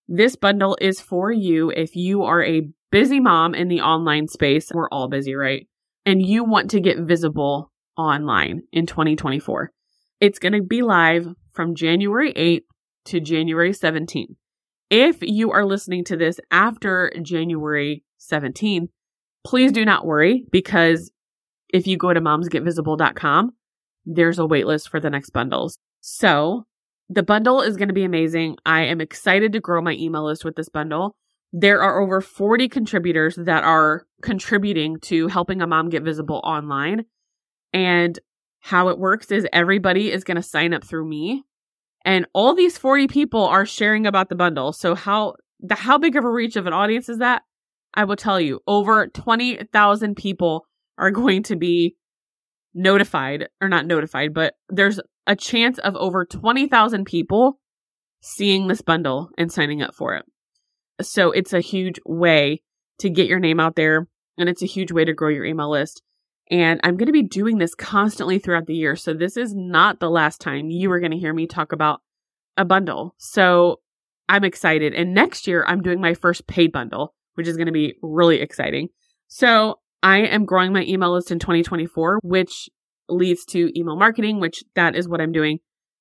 This 0.09 0.37
bundle 0.37 0.79
is 0.81 1.03
for 1.03 1.31
you 1.31 1.71
if 1.71 1.97
you 1.97 2.23
are 2.23 2.43
a 2.43 2.69
busy 2.93 3.19
mom 3.19 3.55
in 3.55 3.67
the 3.67 3.81
online 3.81 4.29
space. 4.29 4.71
We're 4.73 4.89
all 4.91 5.09
busy, 5.09 5.35
right? 5.35 5.67
And 6.07 6.25
you 6.25 6.45
want 6.45 6.71
to 6.71 6.81
get 6.81 6.99
visible 7.01 7.73
online 7.97 8.63
in 8.73 8.87
2024. 8.87 9.73
It's 10.21 10.39
going 10.39 10.53
to 10.53 10.63
be 10.63 10.83
live 10.83 11.27
from 11.53 11.75
January 11.75 12.33
8th 12.35 12.65
to 13.07 13.19
January 13.19 13.73
17th. 13.73 14.37
If 14.91 15.19
you 15.23 15.51
are 15.51 15.65
listening 15.65 16.05
to 16.05 16.17
this 16.17 16.39
after 16.51 17.11
January 17.23 18.05
17th, 18.21 18.89
please 19.45 19.73
do 19.73 19.85
not 19.85 20.07
worry 20.07 20.45
because 20.53 21.11
if 21.73 21.87
you 21.87 21.97
go 21.97 22.13
to 22.13 22.21
momsgetvisible.com, 22.21 23.53
there's 24.05 24.39
a 24.39 24.43
waitlist 24.43 24.89
for 24.91 25.01
the 25.01 25.11
next 25.11 25.31
bundles. 25.31 25.79
So 26.03 26.65
the 27.09 27.23
bundle 27.23 27.63
is 27.63 27.77
going 27.77 27.89
to 27.89 27.95
be 27.95 28.05
amazing. 28.05 28.57
I 28.67 28.83
am 28.83 29.01
excited 29.01 29.53
to 29.53 29.61
grow 29.61 29.81
my 29.81 29.93
email 29.95 30.27
list 30.27 30.45
with 30.45 30.57
this 30.57 30.69
bundle. 30.69 31.17
There 31.53 31.83
are 31.83 32.01
over 32.01 32.21
40 32.21 32.69
contributors 32.69 33.37
that 33.37 33.65
are 33.65 34.07
contributing 34.23 34.99
to 35.03 35.29
helping 35.29 35.61
a 35.61 35.67
mom 35.67 35.91
get 35.91 36.03
visible 36.03 36.41
online. 36.45 37.05
And 37.73 38.19
how 38.61 38.89
it 38.89 38.99
works 38.99 39.31
is 39.31 39.47
everybody 39.53 40.11
is 40.11 40.25
going 40.25 40.37
to 40.37 40.43
sign 40.43 40.73
up 40.73 40.85
through 40.85 41.09
me 41.09 41.45
and 42.05 42.27
all 42.33 42.55
these 42.55 42.79
40 42.79 43.07
people 43.09 43.45
are 43.45 43.67
sharing 43.67 44.07
about 44.07 44.29
the 44.29 44.35
bundle. 44.35 44.73
So 44.73 44.95
how 44.95 45.35
the 45.61 45.75
how 45.75 45.99
big 45.99 46.17
of 46.17 46.25
a 46.25 46.31
reach 46.31 46.57
of 46.57 46.67
an 46.67 46.73
audience 46.73 47.09
is 47.09 47.19
that? 47.19 47.43
I 47.95 48.05
will 48.05 48.17
tell 48.17 48.41
you, 48.41 48.61
over 48.67 49.07
20,000 49.07 50.17
people 50.17 50.67
are 50.99 51.11
going 51.11 51.43
to 51.45 51.57
be 51.57 51.97
notified 52.75 53.49
or 53.61 53.69
not 53.69 53.87
notified, 53.87 54.33
but 54.33 54.55
there's 54.69 54.99
a 55.27 55.37
chance 55.37 55.79
of 55.79 55.95
over 55.97 56.25
20,000 56.25 57.05
people 57.05 57.61
seeing 58.23 58.67
this 58.67 58.81
bundle 58.81 59.29
and 59.37 59.53
signing 59.53 59.83
up 59.83 59.95
for 59.95 60.15
it. 60.15 60.25
So 61.01 61.31
it's 61.31 61.53
a 61.53 61.61
huge 61.61 61.99
way 62.07 62.63
to 62.99 63.11
get 63.11 63.29
your 63.29 63.41
name 63.41 63.61
out 63.61 63.77
there 63.77 64.07
and 64.39 64.49
it's 64.49 64.63
a 64.63 64.67
huge 64.67 64.93
way 64.93 65.05
to 65.05 65.13
grow 65.13 65.29
your 65.29 65.45
email 65.45 65.71
list. 65.71 66.03
And 66.51 66.81
I'm 66.85 66.97
going 66.97 67.07
to 67.07 67.13
be 67.13 67.23
doing 67.23 67.59
this 67.59 67.75
constantly 67.75 68.39
throughout 68.39 68.67
the 68.67 68.75
year. 68.75 68.97
So 68.97 69.15
this 69.15 69.37
is 69.37 69.55
not 69.55 70.01
the 70.01 70.11
last 70.11 70.41
time 70.41 70.71
you 70.71 70.91
are 70.93 71.01
going 71.01 71.13
to 71.13 71.19
hear 71.19 71.33
me 71.33 71.47
talk 71.47 71.73
about 71.73 72.01
a 72.57 72.65
bundle. 72.65 73.15
So 73.19 73.81
I'm 74.29 74.45
excited. 74.45 74.95
And 74.95 75.15
next 75.15 75.47
year, 75.47 75.65
I'm 75.67 75.83
doing 75.83 76.01
my 76.01 76.15
first 76.15 76.47
paid 76.47 76.73
bundle, 76.73 77.15
which 77.35 77.49
is 77.49 77.57
going 77.57 77.67
to 77.67 77.73
be 77.73 77.95
really 78.03 78.41
exciting. 78.41 78.89
So 79.29 79.79
I 80.03 80.19
am 80.19 80.45
growing 80.45 80.73
my 80.73 80.83
email 80.83 81.13
list 81.13 81.31
in 81.31 81.39
2024, 81.39 82.21
which 82.23 82.69
leads 83.09 83.45
to 83.47 83.71
email 83.79 83.97
marketing, 83.97 84.41
which 84.41 84.63
that 84.75 84.95
is 84.95 85.09
what 85.09 85.21
I'm 85.21 85.33
doing 85.33 85.59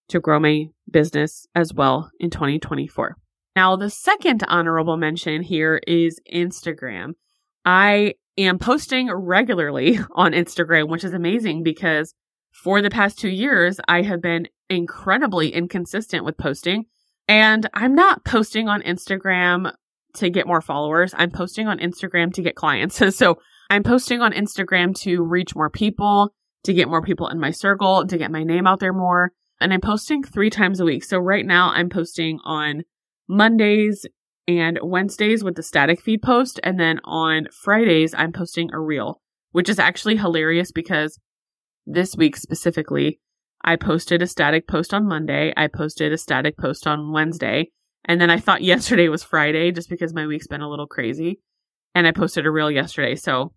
to 0.10 0.20
grow 0.20 0.40
my 0.40 0.66
business 0.90 1.46
as 1.56 1.74
well 1.74 2.10
in 2.20 2.30
2024. 2.30 3.16
Now, 3.56 3.76
the 3.76 3.90
second 3.90 4.44
honorable 4.48 4.98
mention 4.98 5.42
here 5.42 5.82
is 5.86 6.20
Instagram. 6.32 7.14
I 7.66 8.16
am 8.38 8.60
posting 8.60 9.12
regularly 9.12 10.00
on 10.16 10.32
Instagram, 10.32 10.90
which 10.90 11.04
is 11.04 11.14
amazing 11.14 11.64
because 11.64 12.14
for 12.52 12.82
the 12.82 12.90
past 12.90 13.20
two 13.20 13.30
years, 13.30 13.80
I 13.88 14.02
have 14.02 14.22
been 14.22 14.48
incredibly 14.70 15.54
inconsistent 15.54 16.26
with 16.26 16.38
posting. 16.38 16.86
And 17.28 17.70
I'm 17.74 17.96
not 17.96 18.26
posting 18.26 18.68
on 18.68 18.82
Instagram 18.82 19.74
to 20.16 20.30
get 20.30 20.48
more 20.48 20.62
followers. 20.62 21.14
I'm 21.18 21.32
posting 21.32 21.68
on 21.68 21.80
Instagram 21.80 22.34
to 22.34 22.42
get 22.42 22.56
clients. 22.56 23.02
so 23.16 23.38
I'm 23.70 23.84
posting 23.84 24.22
on 24.22 24.34
Instagram 24.34 24.96
to 25.02 25.24
reach 25.24 25.56
more 25.56 25.70
people, 25.70 26.34
to 26.64 26.74
get 26.74 26.90
more 26.90 27.02
people 27.02 27.28
in 27.28 27.40
my 27.40 27.52
circle, 27.52 28.06
to 28.06 28.18
get 28.18 28.32
my 28.32 28.44
name 28.44 28.68
out 28.68 28.80
there 28.80 28.94
more. 28.94 29.32
And 29.62 29.74
I'm 29.74 29.82
posting 29.82 30.24
three 30.24 30.50
times 30.50 30.80
a 30.80 30.86
week. 30.86 31.04
So 31.04 31.18
right 31.18 31.46
now 31.46 31.72
I'm 31.72 31.90
posting 31.90 32.40
on 32.44 32.84
Mondays 33.32 34.06
and 34.46 34.78
Wednesdays 34.84 35.42
with 35.42 35.56
the 35.56 35.64
static 35.64 36.02
feed 36.02 36.22
post. 36.22 36.60
And 36.64 36.78
then 36.78 37.00
on 37.06 37.48
Fridays, 37.52 38.14
I'm 38.14 38.34
posting 38.34 38.70
a 38.74 38.80
reel, 38.80 39.22
which 39.52 39.70
is 39.70 39.80
actually 39.80 40.18
hilarious 40.18 40.74
because 40.74 41.18
this 41.86 42.16
week 42.18 42.36
specifically, 42.36 43.22
I 43.64 43.78
posted 43.78 44.22
a 44.22 44.28
static 44.28 44.68
post 44.68 44.94
on 44.94 45.08
Monday. 45.08 45.54
I 45.56 45.68
posted 45.68 46.12
a 46.12 46.18
static 46.18 46.58
post 46.58 46.86
on 46.86 47.14
Wednesday. 47.14 47.72
And 48.04 48.20
then 48.20 48.30
I 48.30 48.38
thought 48.38 48.64
yesterday 48.74 49.08
was 49.08 49.24
Friday 49.24 49.72
just 49.72 49.90
because 49.90 50.14
my 50.14 50.28
week's 50.28 50.48
been 50.48 50.62
a 50.62 50.70
little 50.70 50.88
crazy. 50.88 51.40
and 51.96 52.06
I 52.06 52.12
posted 52.12 52.46
a 52.46 52.52
reel 52.52 52.70
yesterday. 52.70 53.16
So 53.16 53.54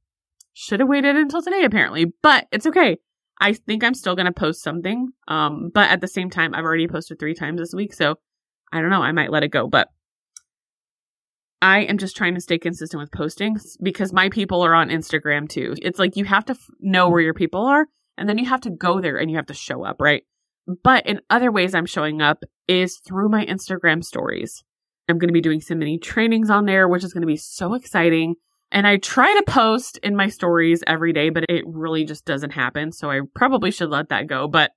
should 0.52 0.80
have 0.80 0.88
waited 0.88 1.16
until 1.16 1.42
today 1.42 1.64
apparently, 1.64 2.12
but 2.22 2.46
it's 2.52 2.66
okay. 2.66 2.98
I 3.40 3.54
think 3.54 3.82
I'm 3.82 3.94
still 3.94 4.14
going 4.14 4.26
to 4.26 4.32
post 4.32 4.62
something. 4.62 5.08
Um, 5.26 5.70
but 5.74 5.90
at 5.90 6.00
the 6.00 6.06
same 6.06 6.30
time, 6.30 6.54
I've 6.54 6.64
already 6.64 6.86
posted 6.86 7.18
three 7.18 7.34
times 7.34 7.60
this 7.60 7.74
week. 7.74 7.92
So 7.92 8.16
I 8.74 8.80
don't 8.80 8.90
know. 8.90 9.02
I 9.02 9.12
might 9.12 9.30
let 9.30 9.44
it 9.44 9.52
go, 9.52 9.68
but 9.68 9.88
I 11.62 11.82
am 11.82 11.96
just 11.96 12.16
trying 12.16 12.34
to 12.34 12.40
stay 12.40 12.58
consistent 12.58 13.00
with 13.00 13.12
posting 13.12 13.56
because 13.80 14.12
my 14.12 14.28
people 14.28 14.62
are 14.62 14.74
on 14.74 14.90
Instagram 14.90 15.48
too. 15.48 15.74
It's 15.80 15.98
like 15.98 16.16
you 16.16 16.24
have 16.24 16.44
to 16.46 16.54
f- 16.54 16.70
know 16.80 17.08
where 17.08 17.20
your 17.20 17.34
people 17.34 17.64
are 17.64 17.86
and 18.18 18.28
then 18.28 18.36
you 18.36 18.46
have 18.46 18.62
to 18.62 18.70
go 18.70 19.00
there 19.00 19.16
and 19.16 19.30
you 19.30 19.36
have 19.36 19.46
to 19.46 19.54
show 19.54 19.84
up, 19.84 20.00
right? 20.00 20.24
But 20.82 21.06
in 21.06 21.20
other 21.30 21.52
ways, 21.52 21.72
I'm 21.72 21.86
showing 21.86 22.20
up 22.20 22.42
is 22.66 22.98
through 22.98 23.28
my 23.28 23.46
Instagram 23.46 24.02
stories. 24.02 24.64
I'm 25.08 25.18
going 25.18 25.28
to 25.28 25.32
be 25.34 25.40
doing 25.40 25.60
some 25.60 25.78
mini 25.78 25.98
trainings 25.98 26.50
on 26.50 26.66
there, 26.66 26.88
which 26.88 27.04
is 27.04 27.12
going 27.12 27.22
to 27.22 27.26
be 27.26 27.36
so 27.36 27.74
exciting. 27.74 28.34
And 28.72 28.86
I 28.88 28.96
try 28.96 29.32
to 29.34 29.50
post 29.52 29.98
in 30.02 30.16
my 30.16 30.28
stories 30.28 30.82
every 30.86 31.12
day, 31.12 31.30
but 31.30 31.44
it 31.48 31.64
really 31.64 32.04
just 32.04 32.24
doesn't 32.24 32.50
happen. 32.50 32.90
So 32.90 33.08
I 33.08 33.20
probably 33.36 33.70
should 33.70 33.90
let 33.90 34.08
that 34.08 34.26
go. 34.26 34.48
But 34.48 34.72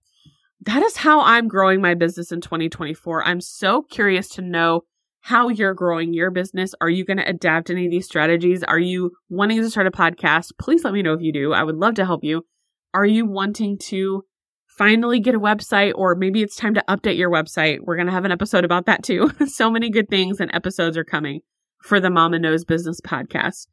that 0.61 0.83
is 0.83 0.97
how 0.97 1.21
I'm 1.21 1.47
growing 1.47 1.81
my 1.81 1.93
business 1.93 2.31
in 2.31 2.41
2024. 2.41 3.23
I'm 3.23 3.41
so 3.41 3.83
curious 3.83 4.29
to 4.29 4.41
know 4.41 4.81
how 5.21 5.49
you're 5.49 5.73
growing 5.73 6.13
your 6.13 6.31
business. 6.31 6.73
Are 6.79 6.89
you 6.89 7.05
going 7.05 7.17
to 7.17 7.29
adapt 7.29 7.69
any 7.69 7.85
of 7.85 7.91
these 7.91 8.05
strategies? 8.05 8.63
Are 8.63 8.79
you 8.79 9.11
wanting 9.29 9.61
to 9.61 9.69
start 9.69 9.87
a 9.87 9.91
podcast? 9.91 10.53
Please 10.57 10.83
let 10.83 10.93
me 10.93 11.01
know 11.01 11.13
if 11.13 11.21
you 11.21 11.33
do. 11.33 11.53
I 11.53 11.63
would 11.63 11.75
love 11.75 11.95
to 11.95 12.05
help 12.05 12.23
you. 12.23 12.45
Are 12.93 13.05
you 13.05 13.25
wanting 13.25 13.77
to 13.79 14.23
finally 14.67 15.19
get 15.19 15.35
a 15.35 15.39
website 15.39 15.91
or 15.95 16.15
maybe 16.15 16.41
it's 16.41 16.55
time 16.55 16.73
to 16.75 16.83
update 16.87 17.17
your 17.17 17.29
website? 17.29 17.79
We're 17.81 17.97
going 17.97 18.07
to 18.07 18.13
have 18.13 18.25
an 18.25 18.31
episode 18.31 18.63
about 18.63 18.85
that 18.85 19.03
too. 19.03 19.31
so 19.47 19.69
many 19.69 19.89
good 19.89 20.09
things 20.09 20.39
and 20.39 20.49
episodes 20.53 20.97
are 20.97 21.03
coming 21.03 21.41
for 21.83 21.99
the 21.99 22.09
Mama 22.09 22.39
Knows 22.39 22.63
Business 22.63 23.01
podcast. 23.01 23.67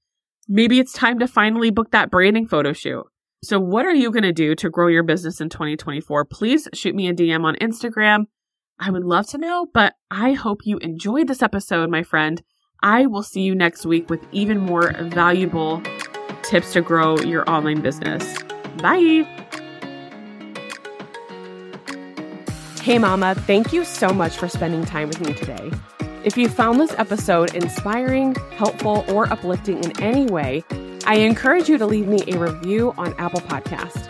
Maybe 0.49 0.79
it's 0.79 0.93
time 0.93 1.19
to 1.21 1.29
finally 1.29 1.71
book 1.71 1.93
that 1.93 2.11
branding 2.11 2.47
photo 2.47 2.73
shoot. 2.73 3.05
So, 3.45 3.61
what 3.61 3.85
are 3.85 3.95
you 3.95 4.11
going 4.11 4.23
to 4.23 4.33
do 4.33 4.55
to 4.55 4.71
grow 4.71 4.87
your 4.87 5.03
business 5.03 5.39
in 5.39 5.51
2024? 5.51 6.25
Please 6.25 6.67
shoot 6.73 6.95
me 6.95 7.09
a 7.09 7.13
DM 7.13 7.45
on 7.45 7.57
Instagram. 7.57 8.25
I 8.79 8.91
would 8.91 9.05
love 9.05 9.27
to 9.29 9.39
know, 9.39 9.67
but 9.75 9.93
I 10.11 10.33
hope 10.33 10.61
you 10.65 10.79
enjoyed 10.79 11.29
this 11.29 11.43
episode, 11.43 11.91
my 11.91 12.03
friend. 12.03 12.43
I 12.83 13.05
will 13.05 13.23
see 13.23 13.43
you 13.43 13.55
next 13.55 13.85
week 13.85 14.09
with 14.09 14.25
even 14.33 14.59
more 14.59 14.95
valuable 14.99 15.83
tips 16.43 16.73
to 16.73 16.81
grow 16.81 17.19
your 17.19 17.49
online 17.49 17.83
business. 17.83 18.43
Bye. 18.79 19.29
Hey, 22.81 22.99
Mama, 22.99 23.35
thank 23.35 23.75
you 23.75 23.85
so 23.85 24.09
much 24.09 24.39
for 24.39 24.49
spending 24.49 24.87
time 24.87 25.09
with 25.09 25.21
me 25.21 25.35
today. 25.35 25.71
If 26.25 26.39
you 26.39 26.49
found 26.49 26.81
this 26.81 26.95
episode 26.97 27.55
inspiring, 27.55 28.37
helpful, 28.57 29.05
or 29.09 29.31
uplifting 29.31 29.85
in 29.85 30.01
any 30.01 30.25
way, 30.25 30.65
I 31.07 31.17
encourage 31.17 31.69
you 31.69 31.77
to 31.77 31.85
leave 31.85 32.07
me 32.07 32.25
a 32.29 32.39
review 32.39 32.95
on 32.97 33.15
Apple 33.19 33.43
Podcast. 33.43 34.09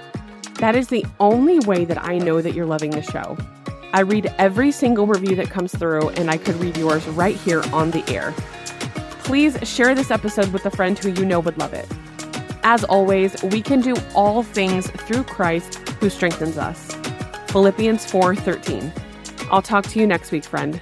That 0.59 0.77
is 0.77 0.89
the 0.89 1.05
only 1.19 1.59
way 1.61 1.85
that 1.85 2.01
I 2.01 2.19
know 2.19 2.41
that 2.41 2.55
you're 2.55 2.67
loving 2.67 2.93
the 2.93 3.03
show. 3.03 3.37
I 3.93 4.01
read 4.01 4.33
every 4.39 4.71
single 4.71 5.05
review 5.05 5.35
that 5.37 5.51
comes 5.51 5.75
through, 5.75 6.11
and 6.11 6.31
I 6.31 6.37
could 6.37 6.55
read 6.57 6.77
yours 6.77 7.05
right 7.09 7.35
here 7.35 7.65
on 7.73 7.91
the 7.91 8.09
air. 8.09 8.33
Please 9.25 9.59
share 9.69 9.97
this 9.97 10.13
episode 10.13 10.53
with 10.53 10.67
a 10.67 10.71
friend 10.71 10.97
who 10.97 11.11
you 11.11 11.25
know 11.25 11.41
would 11.41 11.59
love 11.59 11.75
it. 11.75 11.89
As 12.63 12.85
always, 12.85 13.43
we 13.43 13.61
can 13.61 13.81
do 13.81 13.97
all 14.15 14.45
things 14.45 14.89
through 14.89 15.25
Christ 15.25 15.77
who 16.01 16.09
strengthens 16.09 16.59
us. 16.59 16.95
Philippians 17.49 18.07
4:13. 18.07 18.93
I'll 19.51 19.63
talk 19.63 19.85
to 19.89 19.99
you 19.99 20.07
next 20.07 20.31
week, 20.31 20.45
friend. 20.45 20.81